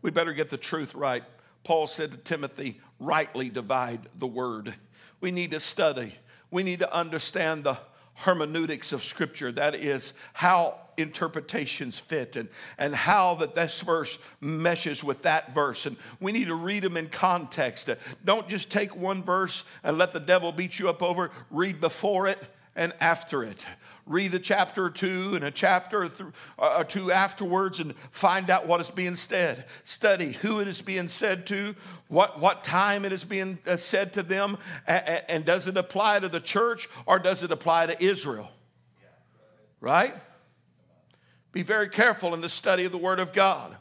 [0.01, 1.23] We better get the truth right.
[1.63, 4.75] Paul said to Timothy, rightly divide the word.
[5.19, 6.15] We need to study.
[6.51, 7.77] We need to understand the
[8.15, 9.51] hermeneutics of Scripture.
[9.51, 15.85] That is how interpretations fit and, and how that this verse meshes with that verse.
[15.85, 17.89] And we need to read them in context.
[17.89, 21.31] Uh, don't just take one verse and let the devil beat you up over.
[21.49, 22.39] Read before it
[22.75, 23.65] and after it.
[24.05, 26.09] Read the chapter or two and a chapter
[26.57, 29.65] or two afterwards and find out what is being said.
[29.85, 31.75] Study who it is being said to,
[32.09, 36.27] what, what time it is being uh, said to them, and, does it apply to
[36.27, 38.51] the church or does it apply to Israel?
[39.79, 40.15] Right?
[41.53, 43.77] Be very careful in the study of the Word of God.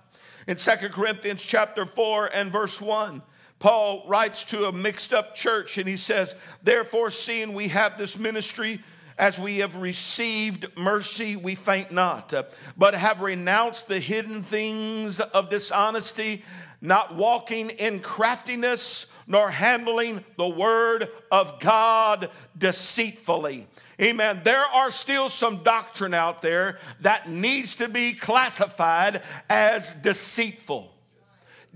[0.47, 3.23] In Second Corinthians chapter 4 and verse 1,
[3.59, 8.19] Paul writes to a mixed up church and he says, Therefore, seeing we have this
[8.19, 8.83] ministry,
[9.19, 12.45] as we have received mercy, we faint not, uh,
[12.77, 16.43] but have renounced the hidden things of dishonesty,
[16.81, 23.67] not walking in craftiness, nor handling the word of God deceitfully.
[24.01, 24.41] Amen.
[24.43, 30.93] There are still some doctrine out there that needs to be classified as deceitful,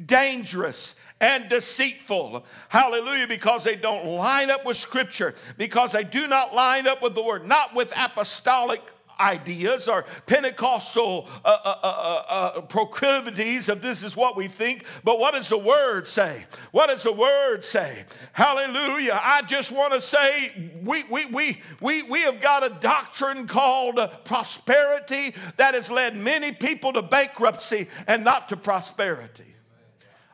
[0.05, 2.45] dangerous, and deceitful.
[2.69, 7.15] Hallelujah, because they don't line up with Scripture, because they do not line up with
[7.15, 13.81] the Word, not with apostolic ideas or Pentecostal uh, uh, uh, uh, uh proclivities of
[13.81, 16.45] this is what we think, but what does the Word say?
[16.71, 18.05] What does the Word say?
[18.35, 19.19] Hallelujah.
[19.23, 23.99] I just want to say we, we, we, we, we have got a doctrine called
[24.25, 29.56] prosperity that has led many people to bankruptcy and not to prosperity.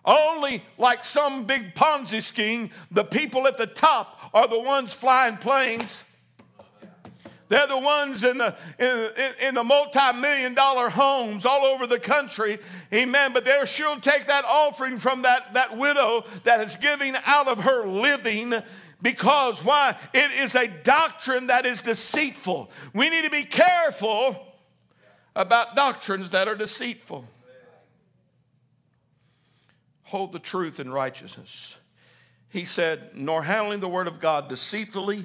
[0.05, 5.37] Only like some big Ponzi scheme, the people at the top are the ones flying
[5.37, 6.05] planes.
[7.49, 11.99] They're the ones in the, in, in the multi million dollar homes all over the
[12.01, 12.59] country.
[12.95, 13.35] Amen.
[13.35, 17.49] But they'll sure to take that offering from that, that widow that is giving out
[17.49, 18.55] of her living
[19.03, 19.97] because why?
[20.15, 22.71] It is a doctrine that is deceitful.
[22.95, 24.47] We need to be careful
[25.37, 27.27] about doctrines that are deceitful
[30.12, 31.79] hold the truth in righteousness.
[32.51, 35.25] He said, nor handling the word of God deceitfully,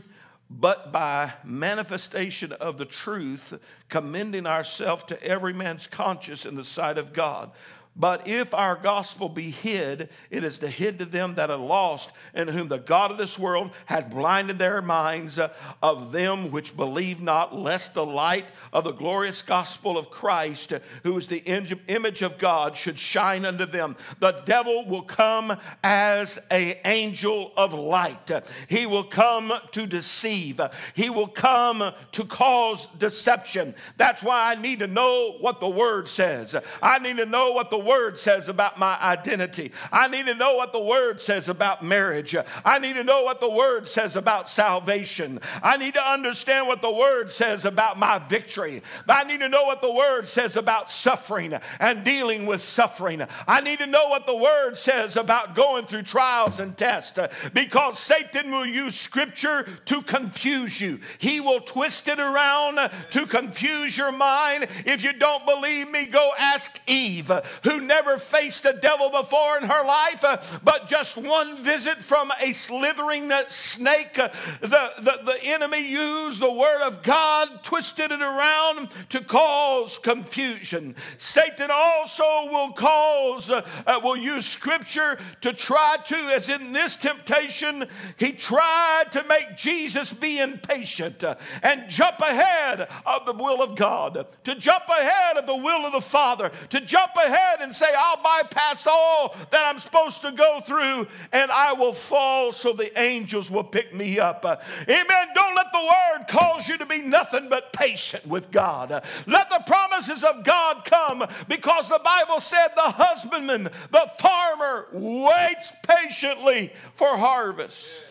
[0.50, 6.98] but by manifestation of the truth, commending ourselves to every man's conscience in the sight
[6.98, 7.52] of God.
[8.00, 12.12] But if our gospel be hid, it is the hid to them that are lost,
[12.36, 16.78] in whom the God of this world hath blinded their minds uh, of them which
[16.78, 22.22] believe not, lest the light of the glorious gospel of Christ, who is the image
[22.22, 23.96] of God, should shine unto them.
[24.20, 28.30] The devil will come as an angel of light.
[28.70, 30.62] He will come to deceive.
[30.94, 33.74] He will come to cause deception.
[33.98, 36.56] That's why I need to know what the word says.
[36.82, 39.72] I need to know what the Word says about my identity.
[39.92, 42.36] I need to know what the Word says about marriage.
[42.66, 45.40] I need to know what the Word says about salvation.
[45.64, 48.84] I need to understand what the Word says about my victory.
[49.08, 53.24] I need to know what the Word says about suffering and dealing with suffering.
[53.48, 57.18] I need to know what the Word says about going through trials and tests
[57.54, 61.00] because Satan will use Scripture to confuse you.
[61.20, 62.80] He will twist it around
[63.12, 64.68] to confuse your mind.
[64.86, 67.32] If you don't believe me, go ask Eve,
[67.64, 72.54] who never faced a devil before in her life, but just one visit from a
[72.54, 74.16] slithering snake.
[74.16, 80.96] The, the, the enemy used the word of God, twisted it around to cause confusion.
[81.18, 83.64] Satan also will cause, uh,
[84.04, 87.86] will use scripture to try to, as in this temptation,
[88.18, 93.76] he tried to make Jesus be impatient uh, and jump ahead of the will of
[93.76, 97.88] God, to jump ahead of the will of the Father, to jump ahead and say,
[97.98, 102.98] I'll bypass all that I'm supposed to go through and I will fall so the
[102.98, 104.46] angels will pick me up.
[104.46, 105.28] Amen.
[105.36, 109.04] Don't let the word cause you to be nothing but patient with God.
[109.28, 115.74] Let the promises of God come because the Bible said the husbandman, the farmer, waits
[115.86, 118.06] patiently for harvest.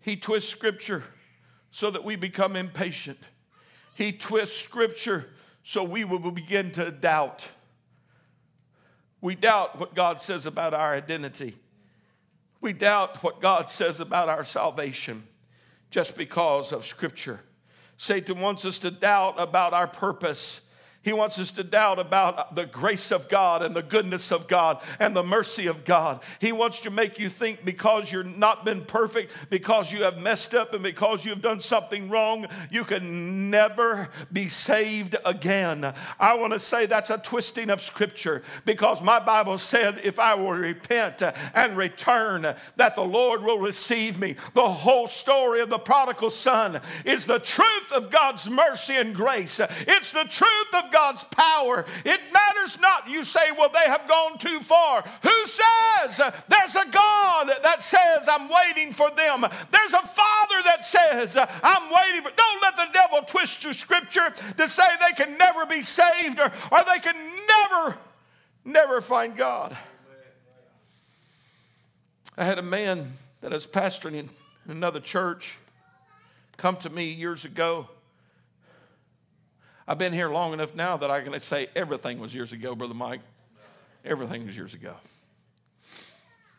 [0.00, 1.04] He twists scripture
[1.70, 3.20] so that we become impatient.
[3.94, 5.28] He twists scripture
[5.64, 7.48] so we will begin to doubt.
[9.22, 11.56] We doubt what God says about our identity.
[12.60, 15.26] We doubt what God says about our salvation
[15.90, 17.40] just because of scripture.
[17.96, 20.60] Satan wants us to doubt about our purpose
[21.04, 24.80] he wants us to doubt about the grace of God and the goodness of God
[24.98, 26.20] and the mercy of God.
[26.40, 30.54] He wants to make you think because you're not been perfect, because you have messed
[30.54, 35.92] up, and because you've done something wrong, you can never be saved again.
[36.18, 40.34] I want to say that's a twisting of Scripture because my Bible said if I
[40.34, 41.22] will repent
[41.54, 44.36] and return, that the Lord will receive me.
[44.54, 49.60] The whole story of the prodigal son is the truth of God's mercy and grace.
[49.60, 51.84] It's the truth of God's power.
[52.04, 53.10] It matters not.
[53.10, 55.02] You say, well, they have gone too far.
[55.24, 56.20] Who says?
[56.48, 59.44] There's a God that says, I'm waiting for them.
[59.72, 62.30] There's a Father that says, I'm waiting for.
[62.36, 66.52] Don't let the devil twist your scripture to say they can never be saved or,
[66.70, 67.16] or they can
[67.48, 67.98] never,
[68.64, 69.76] never find God.
[72.38, 74.30] I had a man that was pastoring in
[74.68, 75.58] another church
[76.56, 77.88] come to me years ago
[79.86, 82.94] I've been here long enough now that I can say everything was years ago, Brother
[82.94, 83.20] Mike.
[84.04, 84.94] Everything was years ago.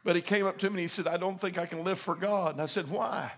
[0.04, 2.00] But he came up to me and he said, I don't think I can live
[2.00, 2.54] for God.
[2.54, 3.32] And I said, Why?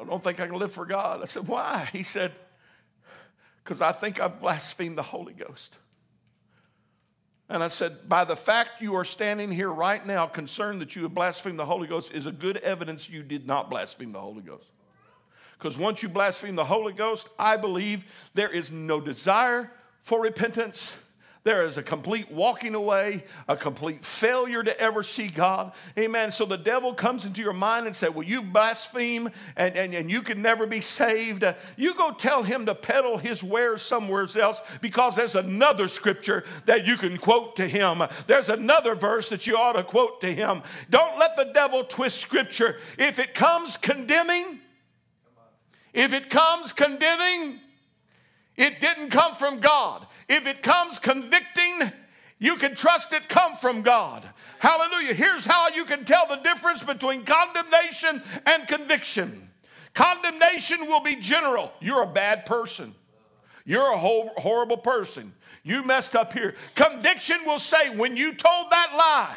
[0.00, 1.22] I don't think I can live for God.
[1.22, 1.88] I said, Why?
[1.92, 2.32] He said,
[3.62, 5.76] Because I think I've blasphemed the Holy Ghost.
[7.50, 11.02] And I said, By the fact you are standing here right now concerned that you
[11.02, 14.42] have blasphemed the Holy Ghost is a good evidence you did not blaspheme the Holy
[14.42, 14.70] Ghost.
[15.58, 18.04] Because once you blaspheme the Holy Ghost, I believe
[18.34, 19.70] there is no desire
[20.02, 20.96] for repentance.
[21.46, 25.70] There is a complete walking away, a complete failure to ever see God.
[25.96, 26.32] Amen.
[26.32, 30.10] So the devil comes into your mind and says, Well, you blaspheme and, and, and
[30.10, 31.44] you can never be saved.
[31.76, 36.84] You go tell him to peddle his wares somewhere else because there's another scripture that
[36.84, 38.02] you can quote to him.
[38.26, 40.64] There's another verse that you ought to quote to him.
[40.90, 42.80] Don't let the devil twist scripture.
[42.98, 44.62] If it comes condemning,
[45.96, 47.58] if it comes condemning,
[48.56, 50.06] it didn't come from God.
[50.28, 51.90] If it comes convicting,
[52.38, 54.28] you can trust it come from God.
[54.58, 55.14] Hallelujah.
[55.14, 59.48] Here's how you can tell the difference between condemnation and conviction.
[59.94, 61.72] Condemnation will be general.
[61.80, 62.94] You're a bad person.
[63.64, 65.32] You're a horrible person.
[65.62, 66.54] You messed up here.
[66.74, 69.34] Conviction will say, when you told that lie,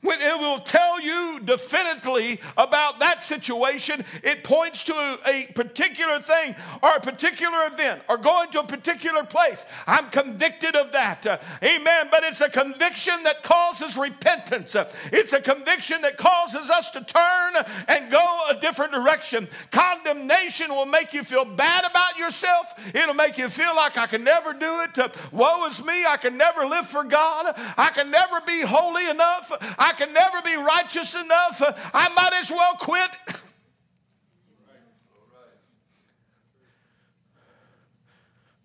[0.00, 6.54] when it will tell you definitively about that situation, it points to a particular thing
[6.84, 9.66] or a particular event or going to a particular place.
[9.88, 11.26] I'm convicted of that.
[11.26, 12.08] Uh, amen.
[12.12, 14.76] But it's a conviction that causes repentance.
[14.76, 17.54] Uh, it's a conviction that causes us to turn
[17.88, 19.48] and go a different direction.
[19.72, 22.72] Condemnation will make you feel bad about yourself.
[22.94, 24.96] It'll make you feel like I can never do it.
[24.96, 26.06] Uh, woe is me.
[26.06, 27.52] I can never live for God.
[27.76, 29.50] I can never be holy enough.
[29.76, 31.62] I I can never be righteous enough.
[31.94, 33.08] I might as well quit.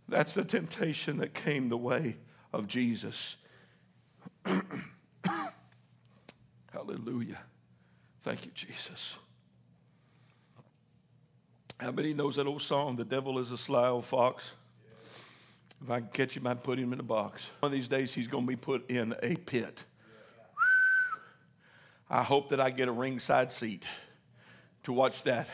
[0.10, 2.18] That's the temptation that came the way
[2.52, 3.38] of Jesus.
[6.74, 7.40] Hallelujah.
[8.22, 9.16] Thank you, Jesus.
[11.80, 14.56] How many knows that old song, The Devil is a Sly Old Fox?
[15.82, 17.50] If I can catch him, I'd put him in a box.
[17.60, 19.86] One of these days, he's going to be put in a pit.
[22.14, 23.88] I hope that I get a ringside seat
[24.84, 25.50] to watch that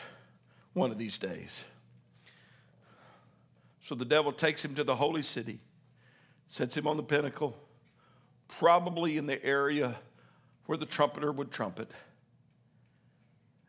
[0.74, 1.64] one of these days.
[3.80, 5.60] So the devil takes him to the holy city,
[6.48, 7.56] sets him on the pinnacle,
[8.46, 9.96] probably in the area
[10.66, 11.90] where the trumpeter would trumpet.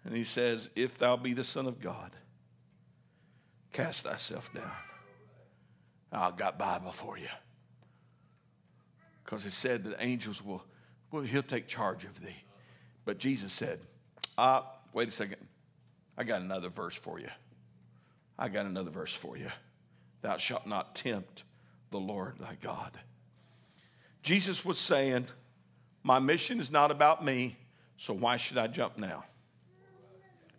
[0.03, 2.11] And he says, If thou be the Son of God,
[3.71, 4.69] cast thyself down.
[6.11, 7.29] I'll got by before you.
[9.23, 10.65] Because it said that angels will,
[11.09, 12.35] well, he'll take charge of thee.
[13.05, 13.79] But Jesus said,
[14.37, 15.37] Ah, wait a second.
[16.17, 17.29] I got another verse for you.
[18.37, 19.51] I got another verse for you.
[20.21, 21.43] Thou shalt not tempt
[21.89, 22.99] the Lord thy God.
[24.23, 25.27] Jesus was saying,
[26.03, 27.57] My mission is not about me,
[27.97, 29.25] so why should I jump now?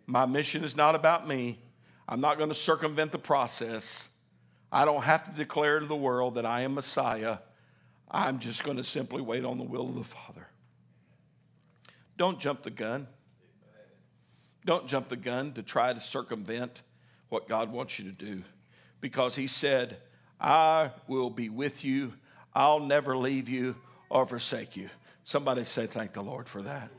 [0.05, 1.59] My mission is not about me.
[2.07, 4.09] I'm not going to circumvent the process.
[4.71, 7.37] I don't have to declare to the world that I am Messiah.
[8.11, 10.47] I'm just going to simply wait on the will of the Father.
[12.17, 13.07] Don't jump the gun.
[14.65, 16.83] Don't jump the gun to try to circumvent
[17.29, 18.43] what God wants you to do
[19.01, 19.97] because He said,
[20.39, 22.13] I will be with you.
[22.53, 23.75] I'll never leave you
[24.09, 24.89] or forsake you.
[25.23, 26.89] Somebody say, Thank the Lord for that.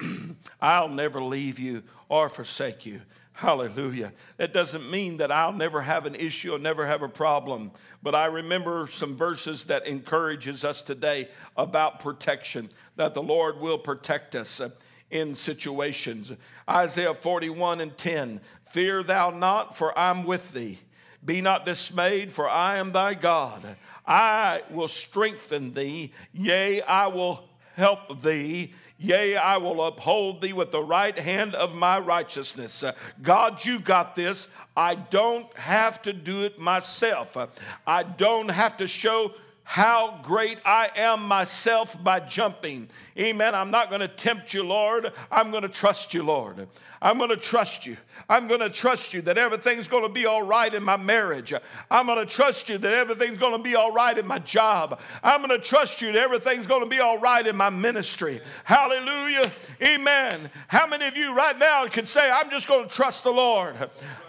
[0.60, 3.00] I'll never leave you or forsake you.
[3.38, 4.12] Hallelujah.
[4.38, 7.70] That doesn't mean that I'll never have an issue or never have a problem.
[8.02, 13.78] But I remember some verses that encourages us today about protection, that the Lord will
[13.78, 14.70] protect us uh,
[15.08, 16.32] in situations.
[16.68, 20.80] Isaiah 41 and 10 Fear thou not, for I'm with thee.
[21.24, 23.76] Be not dismayed, for I am thy God.
[24.04, 28.74] I will strengthen thee, yea, I will help thee.
[29.00, 32.82] Yea, I will uphold thee with the right hand of my righteousness.
[32.82, 32.92] Uh,
[33.22, 34.52] God, you got this.
[34.76, 37.36] I don't have to do it myself.
[37.36, 37.46] Uh,
[37.86, 39.34] I don't have to show
[39.68, 42.88] how great I am myself by jumping.
[43.18, 43.54] Amen.
[43.54, 45.12] I'm not going to tempt you, Lord.
[45.30, 46.66] I'm going to trust you, Lord.
[47.02, 47.98] I'm going to trust you.
[48.30, 51.52] I'm going to trust you that everything's going to be all right in my marriage.
[51.90, 55.00] I'm going to trust you that everything's going to be all right in my job.
[55.22, 58.40] I'm going to trust you that everything's going to be all right in my ministry.
[58.64, 59.50] Hallelujah.
[59.82, 60.50] Amen.
[60.68, 63.76] How many of you right now can say, I'm just going to trust the Lord?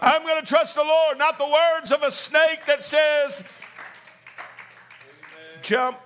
[0.02, 3.42] I'm going to trust the Lord, not the words of a snake that says,
[5.62, 5.98] jump.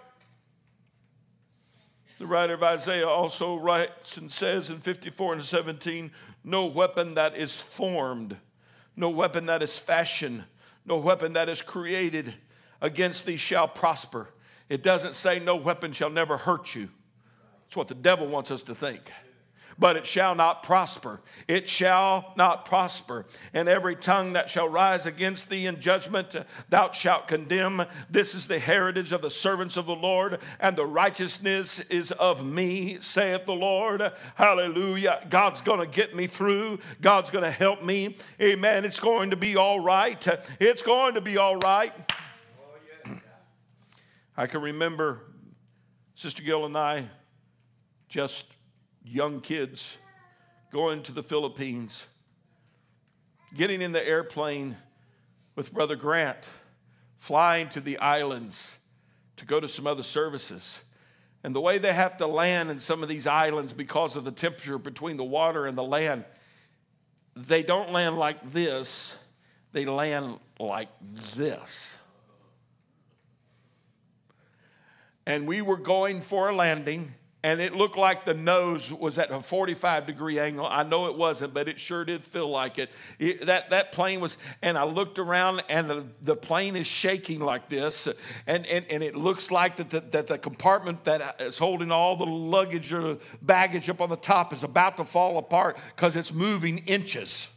[2.18, 6.10] The writer of Isaiah also writes and says in 54 and 17
[6.44, 8.36] no weapon that is formed,
[8.96, 10.44] no weapon that is fashioned,
[10.84, 12.34] no weapon that is created
[12.80, 14.28] against thee shall prosper.
[14.68, 16.90] It doesn't say no weapon shall never hurt you.
[17.66, 19.10] It's what the devil wants us to think
[19.78, 21.20] but it shall not prosper.
[21.48, 23.26] It shall not prosper.
[23.52, 27.84] And every tongue that shall rise against thee in judgment, uh, thou shalt condemn.
[28.08, 32.44] This is the heritage of the servants of the Lord, and the righteousness is of
[32.44, 34.12] me, saith the Lord.
[34.36, 35.26] Hallelujah.
[35.28, 36.78] God's going to get me through.
[37.00, 38.16] God's going to help me.
[38.40, 38.84] Amen.
[38.84, 40.26] It's going to be all right.
[40.60, 41.92] It's going to be all right.
[44.36, 45.20] I can remember
[46.14, 47.08] Sister Gill and I
[48.08, 48.53] just
[49.04, 49.96] young kids
[50.72, 52.06] going to the Philippines,
[53.54, 54.76] getting in the airplane
[55.54, 56.48] with Brother Grant,
[57.18, 58.78] flying to the islands
[59.36, 60.82] to go to some other services.
[61.44, 64.32] And the way they have to land in some of these islands because of the
[64.32, 66.24] temperature between the water and the land,
[67.36, 69.16] they don't land like this,
[69.72, 70.88] they land like
[71.36, 71.98] this.
[75.26, 79.30] And we were going for a landing and it looked like the nose was at
[79.30, 80.66] a 45 degree angle.
[80.66, 82.90] I know it wasn't, but it sure did feel like it.
[83.18, 87.40] it that, that plane was, and I looked around and the, the plane is shaking
[87.40, 88.08] like this,
[88.46, 92.16] and, and, and it looks like that the, that the compartment that is holding all
[92.16, 96.32] the luggage or baggage up on the top is about to fall apart because it's
[96.32, 97.53] moving inches.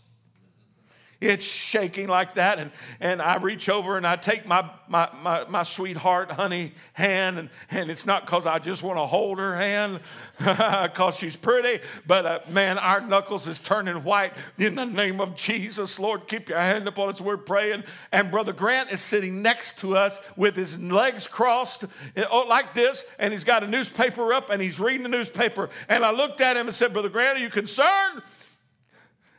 [1.20, 2.60] It's shaking like that.
[2.60, 7.40] And, and I reach over and I take my, my, my, my sweetheart, honey, hand.
[7.40, 10.00] And, and it's not because I just want to hold her hand
[10.38, 15.36] because she's pretty, but uh, man, our knuckles is turning white in the name of
[15.36, 16.00] Jesus.
[16.00, 17.20] Lord, keep your hand upon us.
[17.20, 17.84] We're praying.
[18.12, 22.76] And Brother Grant is sitting next to us with his legs crossed eh, oh, like
[22.76, 25.72] this, and he's got a newspaper up and he's reading the newspaper.
[25.90, 28.22] And I looked at him and said, Brother Grant, are you concerned?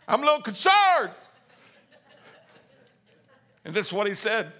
[0.08, 1.12] I'm a little concerned.
[3.64, 4.52] And this is what he said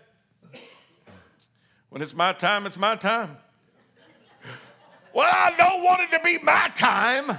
[1.89, 3.37] When it's my time, it's my time.
[5.15, 7.39] Well, I don't want it to be my time.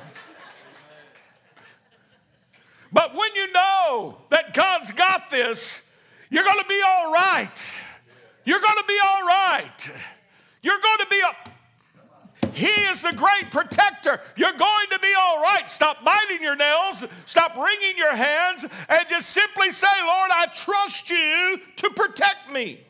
[2.91, 5.89] But when you know that God's got this,
[6.30, 7.74] you're going to be all right.
[8.45, 9.91] You're going to be all right.
[10.62, 11.49] You're going to be a
[12.60, 14.20] he is the great protector.
[14.36, 15.70] You're going to be all right.
[15.70, 21.10] Stop biting your nails, stop wringing your hands, and just simply say, Lord, I trust
[21.10, 22.82] you to protect me.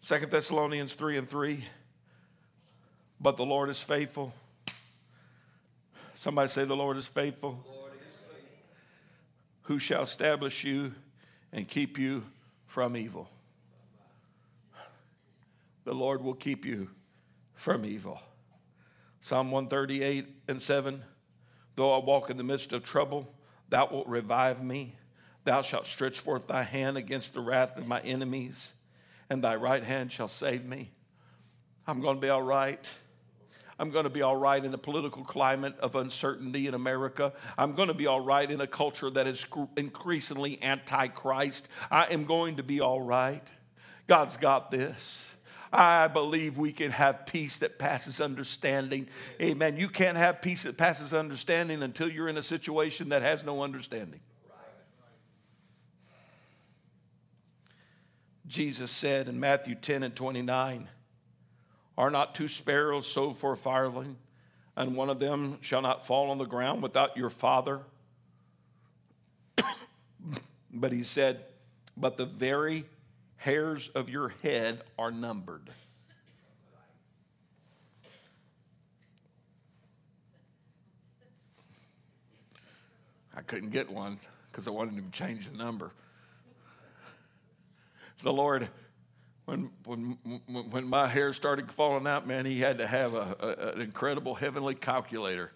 [0.00, 1.64] Second Thessalonians 3 and 3.
[3.20, 4.32] But the Lord is faithful.
[6.14, 7.64] Somebody say, The Lord is faithful.
[7.66, 8.48] Lord is faithful.
[9.62, 10.94] Who shall establish you
[11.52, 12.24] and keep you
[12.66, 13.28] from evil?
[15.84, 16.90] The Lord will keep you
[17.54, 18.20] from evil.
[19.20, 21.02] Psalm 138 and 7
[21.76, 23.32] Though I walk in the midst of trouble,
[23.68, 24.96] thou wilt revive me.
[25.44, 28.74] Thou shalt stretch forth thy hand against the wrath of my enemies,
[29.30, 30.90] and thy right hand shall save me.
[31.86, 32.90] I'm going to be all right.
[33.78, 37.32] I'm going to be all right in a political climate of uncertainty in America.
[37.56, 39.46] I'm going to be all right in a culture that is
[39.78, 41.70] increasingly anti Christ.
[41.90, 43.46] I am going to be all right.
[44.06, 45.34] God's got this.
[45.72, 49.08] I believe we can have peace that passes understanding.
[49.40, 49.76] Amen.
[49.76, 53.62] You can't have peace that passes understanding until you're in a situation that has no
[53.62, 54.20] understanding.
[58.50, 60.88] Jesus said in Matthew 10 and 29,
[61.96, 64.16] Are not two sparrows sold for a farthing,
[64.76, 67.82] and one of them shall not fall on the ground without your Father?
[70.72, 71.44] but he said,
[71.96, 72.86] But the very
[73.40, 75.70] hairs of your head are numbered.
[83.34, 84.18] I couldn't get one
[84.50, 85.90] because I wanted to change the number.
[88.22, 88.68] The Lord,
[89.46, 93.72] when, when, when my hair started falling out, man, he had to have a, a,
[93.72, 95.50] an incredible heavenly calculator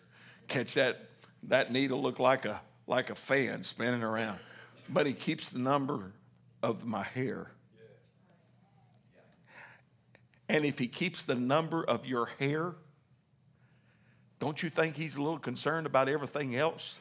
[0.49, 1.11] catch that,
[1.43, 4.39] that needle look like a, like a fan spinning around.
[4.89, 6.13] But he keeps the number
[6.63, 7.51] of my hair.
[10.49, 12.75] And if he keeps the number of your hair,
[14.39, 17.01] don't you think he's a little concerned about everything else?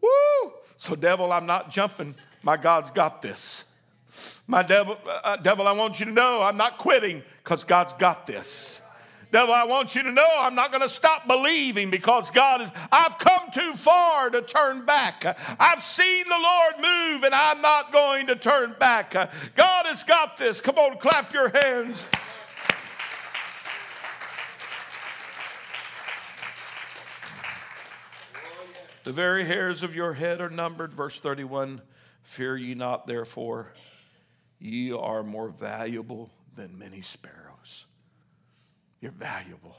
[0.00, 0.52] Woo!
[0.76, 2.14] So, devil, I'm not jumping.
[2.42, 3.64] My God's got this.
[4.46, 8.26] My devil, uh, devil, I want you to know I'm not quitting because God's got
[8.26, 8.80] this.
[9.32, 12.70] Devil, I want you to know I'm not going to stop believing because God is,
[12.92, 15.36] I've come too far to turn back.
[15.58, 19.12] I've seen the Lord move and I'm not going to turn back.
[19.12, 20.60] God has got this.
[20.60, 22.06] Come on, clap your hands.
[29.06, 30.92] The very hairs of your head are numbered.
[30.92, 31.80] Verse 31
[32.22, 33.72] Fear ye not, therefore,
[34.58, 37.45] ye are more valuable than many sparrows.
[39.00, 39.76] You're valuable.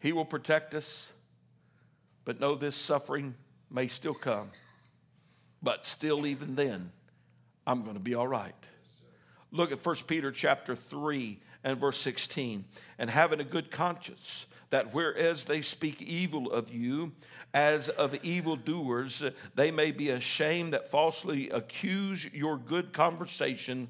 [0.00, 1.12] He will protect us,
[2.24, 3.34] but know this suffering
[3.70, 4.50] may still come.
[5.62, 6.92] But still, even then,
[7.66, 8.54] I'm going to be all right.
[9.50, 12.64] Look at 1 Peter chapter 3 and verse 16.
[12.98, 17.12] And having a good conscience, that whereas they speak evil of you,
[17.54, 19.22] as of evildoers,
[19.54, 23.88] they may be ashamed that falsely accuse your good conversation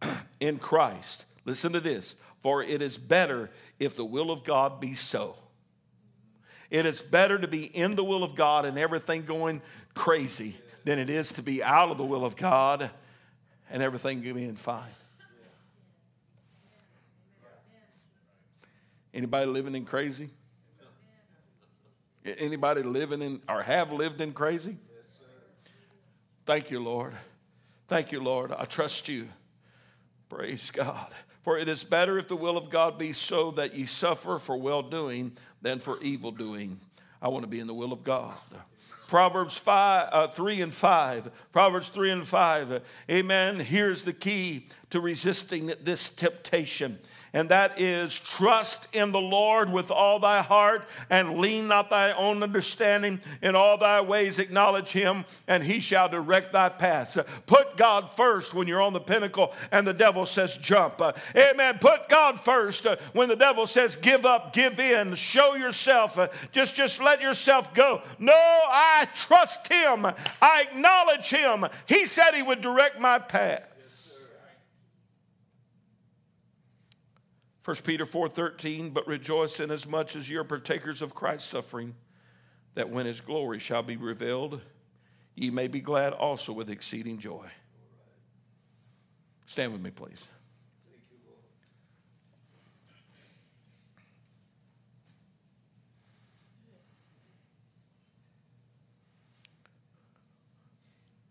[0.40, 1.26] in Christ.
[1.44, 2.14] Listen to this
[2.44, 5.34] for it is better if the will of God be so.
[6.68, 9.62] It is better to be in the will of God and everything going
[9.94, 12.90] crazy than it is to be out of the will of God
[13.70, 14.90] and everything being fine.
[19.14, 20.28] Anybody living in crazy?
[22.26, 24.76] Anybody living in or have lived in crazy?
[26.44, 27.14] Thank you, Lord.
[27.88, 28.52] Thank you, Lord.
[28.52, 29.30] I trust you.
[30.28, 31.14] Praise God.
[31.44, 34.56] For it is better if the will of God be so that ye suffer for
[34.56, 36.80] well doing than for evil doing.
[37.20, 38.32] I want to be in the will of God.
[39.08, 41.30] Proverbs 5, uh, 3 and 5.
[41.52, 42.82] Proverbs 3 and 5.
[43.10, 43.60] Amen.
[43.60, 46.98] Here's the key to resisting this temptation
[47.34, 52.12] and that is trust in the Lord with all thy heart and lean not thy
[52.12, 53.20] own understanding.
[53.42, 57.18] In all thy ways acknowledge him, and he shall direct thy paths.
[57.46, 61.02] Put God first when you're on the pinnacle and the devil says jump.
[61.36, 61.78] Amen.
[61.80, 66.16] Put God first uh, when the devil says give up, give in, show yourself.
[66.16, 68.02] Uh, just, just let yourself go.
[68.20, 70.06] No, I trust him.
[70.40, 71.66] I acknowledge him.
[71.86, 73.73] He said he would direct my path.
[77.64, 81.94] 1 Peter 4:13, but rejoice in as much as you're partakers of Christ's suffering,
[82.74, 84.60] that when his glory shall be revealed,
[85.34, 87.48] ye may be glad also with exceeding joy.
[89.46, 90.26] Stand with me, please.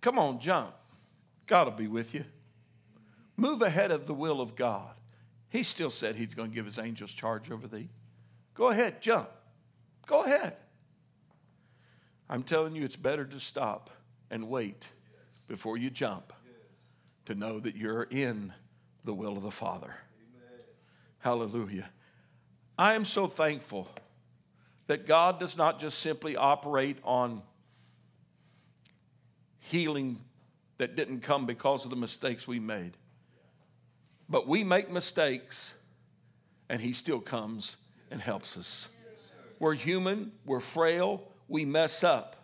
[0.01, 0.73] Come on, jump.
[1.45, 2.25] God will be with you.
[3.37, 4.95] Move ahead of the will of God.
[5.53, 7.87] He still said he's going to give his angels charge over thee.
[8.55, 9.29] Go ahead, jump.
[10.07, 10.57] Go ahead.
[12.27, 13.91] I'm telling you, it's better to stop
[14.31, 14.89] and wait
[15.47, 16.33] before you jump
[17.25, 18.51] to know that you're in
[19.03, 19.93] the will of the Father.
[21.19, 21.87] Hallelujah.
[22.75, 23.87] I am so thankful
[24.87, 27.43] that God does not just simply operate on
[29.59, 30.19] healing
[30.77, 32.97] that didn't come because of the mistakes we made.
[34.29, 35.73] But we make mistakes,
[36.69, 37.77] and He still comes
[38.09, 38.89] and helps us.
[39.59, 42.35] We're human, we're frail, we mess up.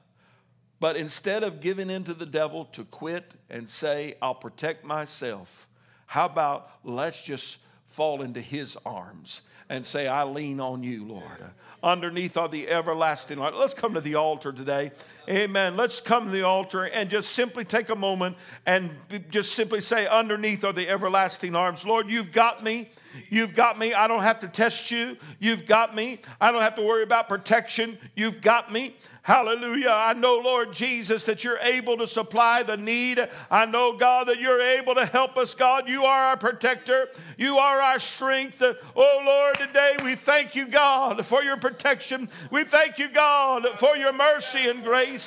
[0.79, 5.67] But instead of giving in to the devil to quit and say, I'll protect myself,
[6.05, 11.43] how about let's just fall into his arms and say, I lean on you, Lord.
[11.83, 13.53] Underneath are the everlasting light.
[13.53, 14.91] Let's come to the altar today.
[15.29, 15.77] Amen.
[15.77, 18.89] Let's come to the altar and just simply take a moment and
[19.29, 21.85] just simply say, Underneath are the everlasting arms.
[21.85, 22.89] Lord, you've got me.
[23.29, 23.93] You've got me.
[23.93, 25.17] I don't have to test you.
[25.39, 26.19] You've got me.
[26.41, 27.99] I don't have to worry about protection.
[28.15, 28.95] You've got me.
[29.21, 29.91] Hallelujah.
[29.91, 33.27] I know, Lord Jesus, that you're able to supply the need.
[33.51, 35.87] I know, God, that you're able to help us, God.
[35.87, 38.63] You are our protector, you are our strength.
[38.63, 42.29] Oh, Lord, today we thank you, God, for your protection.
[42.49, 45.18] We thank you, God, for your mercy and grace.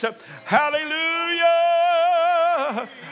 [0.45, 1.47] Hallelujah.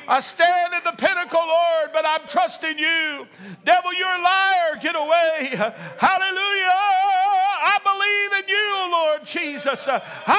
[0.08, 3.26] I stand at the pinnacle, Lord, but I'm trusting you.
[3.64, 4.76] Devil, you're a liar.
[4.80, 5.50] Get away.
[5.98, 6.80] Hallelujah.
[7.62, 9.86] I believe in you, Lord Jesus.
[9.88, 9.98] I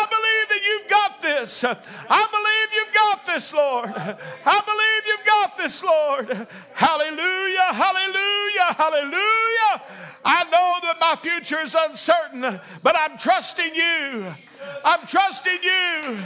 [0.10, 1.64] believe that you've got this.
[1.64, 3.94] I believe you've got this, Lord.
[3.96, 6.48] I believe you've got this, Lord.
[6.74, 7.74] Hallelujah.
[7.74, 8.74] Hallelujah.
[8.78, 9.82] Hallelujah.
[10.24, 14.26] I know that my future is uncertain, but I'm trusting you.
[14.84, 16.18] I'm trusting you.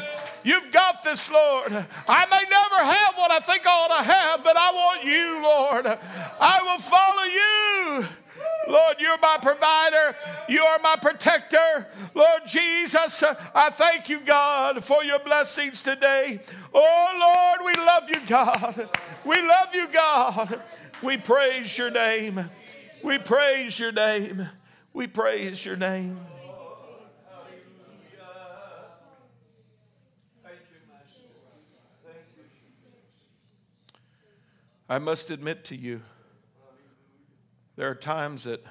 [0.43, 1.71] You've got this, Lord.
[2.07, 5.41] I may never have what I think I ought to have, but I want you,
[5.43, 5.85] Lord.
[6.39, 8.24] I will follow you.
[8.67, 10.15] Lord, you're my provider.
[10.49, 11.87] You are my protector.
[12.13, 13.23] Lord Jesus,
[13.53, 16.39] I thank you, God, for your blessings today.
[16.73, 18.89] Oh, Lord, we love you, God.
[19.23, 20.61] We love you, God.
[21.03, 22.49] We praise your name.
[23.03, 24.49] We praise your name.
[24.93, 26.17] We praise your name.
[34.87, 36.01] I must admit to you,
[37.75, 38.63] there are times that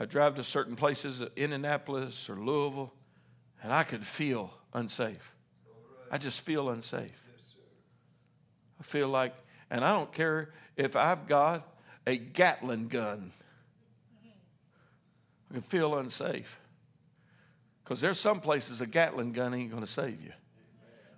[0.00, 2.92] I drive to certain places, in Indianapolis or Louisville,
[3.62, 5.34] and I could feel unsafe.
[6.10, 7.24] I just feel unsafe.
[8.80, 9.34] I feel like,
[9.70, 11.66] and I don't care if I've got
[12.06, 13.32] a Gatling gun,
[15.50, 16.60] I can feel unsafe.
[17.82, 20.32] Because there's some places a Gatling gun ain't going to save you.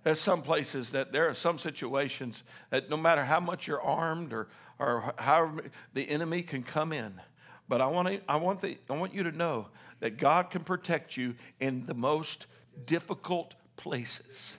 [0.03, 4.33] There's some places that there are some situations that no matter how much you're armed
[4.33, 4.49] or,
[4.81, 5.65] or however
[5.95, 7.21] the enemy can come in.
[7.69, 9.69] But I want, to, I, want the, I want you to know
[10.01, 12.47] that God can protect you in the most
[12.85, 14.57] difficult places.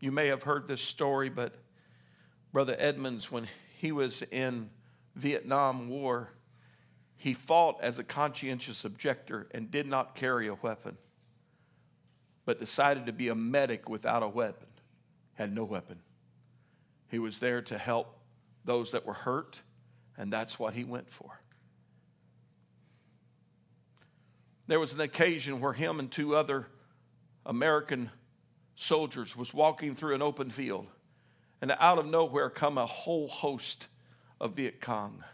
[0.00, 1.54] You may have heard this story, but
[2.52, 4.70] Brother Edmonds, when he was in
[5.16, 6.30] Vietnam War,
[7.16, 10.96] he fought as a conscientious objector and did not carry a weapon,
[12.44, 14.67] but decided to be a medic without a weapon,
[15.38, 16.00] had no weapon.
[17.10, 18.18] He was there to help
[18.64, 19.62] those that were hurt,
[20.18, 21.40] and that's what he went for.
[24.66, 26.66] There was an occasion where him and two other
[27.46, 28.10] American
[28.76, 30.86] soldiers was walking through an open field,
[31.62, 33.88] and out of nowhere come a whole host
[34.38, 35.24] of Viet Cong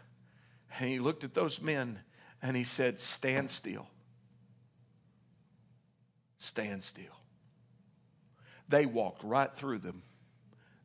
[0.79, 1.99] and he looked at those men
[2.41, 3.87] and he said, Stand still.
[6.37, 7.14] Stand still.
[8.67, 10.01] They walked right through them,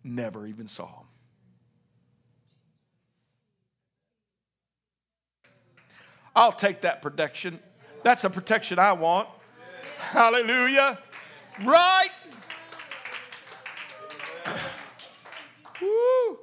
[0.04, 1.06] never even saw them.
[6.34, 7.58] I'll take that protection.
[8.02, 9.28] That's a protection I want.
[9.98, 10.98] Hallelujah.
[11.64, 12.10] Right?
[15.82, 16.38] Woo.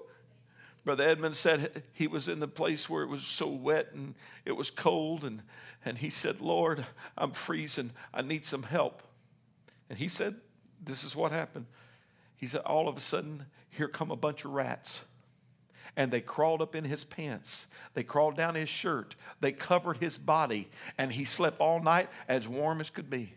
[0.83, 4.15] Brother Edmund said he was in the place where it was so wet and
[4.45, 5.41] it was cold, and,
[5.83, 6.85] and he said, Lord,
[7.17, 7.91] I'm freezing.
[8.13, 9.03] I need some help.
[9.89, 10.35] And he said,
[10.83, 11.65] This is what happened.
[12.35, 15.03] He said, All of a sudden, here come a bunch of rats.
[15.95, 17.65] And they crawled up in his pants.
[17.95, 19.15] They crawled down his shirt.
[19.39, 20.69] They covered his body.
[20.97, 23.33] And he slept all night as warm as could be.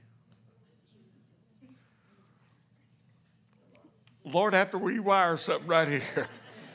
[4.24, 6.28] Lord, have to rewire something right here.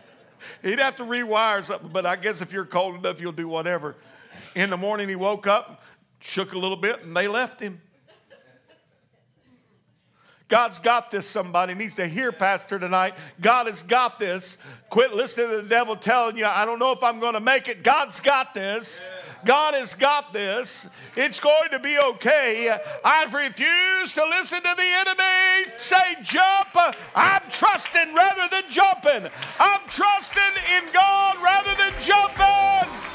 [0.63, 3.95] He'd have to rewire something, but I guess if you're cold enough, you'll do whatever.
[4.55, 5.81] In the morning, he woke up,
[6.19, 7.81] shook a little bit, and they left him.
[10.47, 11.27] God's got this.
[11.27, 13.15] Somebody needs to hear, Pastor, tonight.
[13.41, 14.57] God has got this.
[14.89, 17.67] Quit listening to the devil telling you, I don't know if I'm going to make
[17.67, 17.83] it.
[17.83, 19.07] God's got this.
[19.43, 20.87] God has got this.
[21.15, 22.75] It's going to be okay.
[23.03, 26.69] I've refused to listen to the enemy say jump.
[27.15, 29.29] I'm trusting rather than jumping.
[29.59, 30.41] I'm trusting
[30.77, 33.14] in God rather than jumping.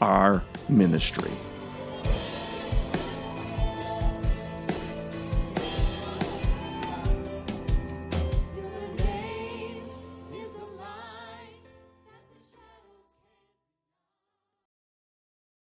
[0.00, 1.30] our ministry.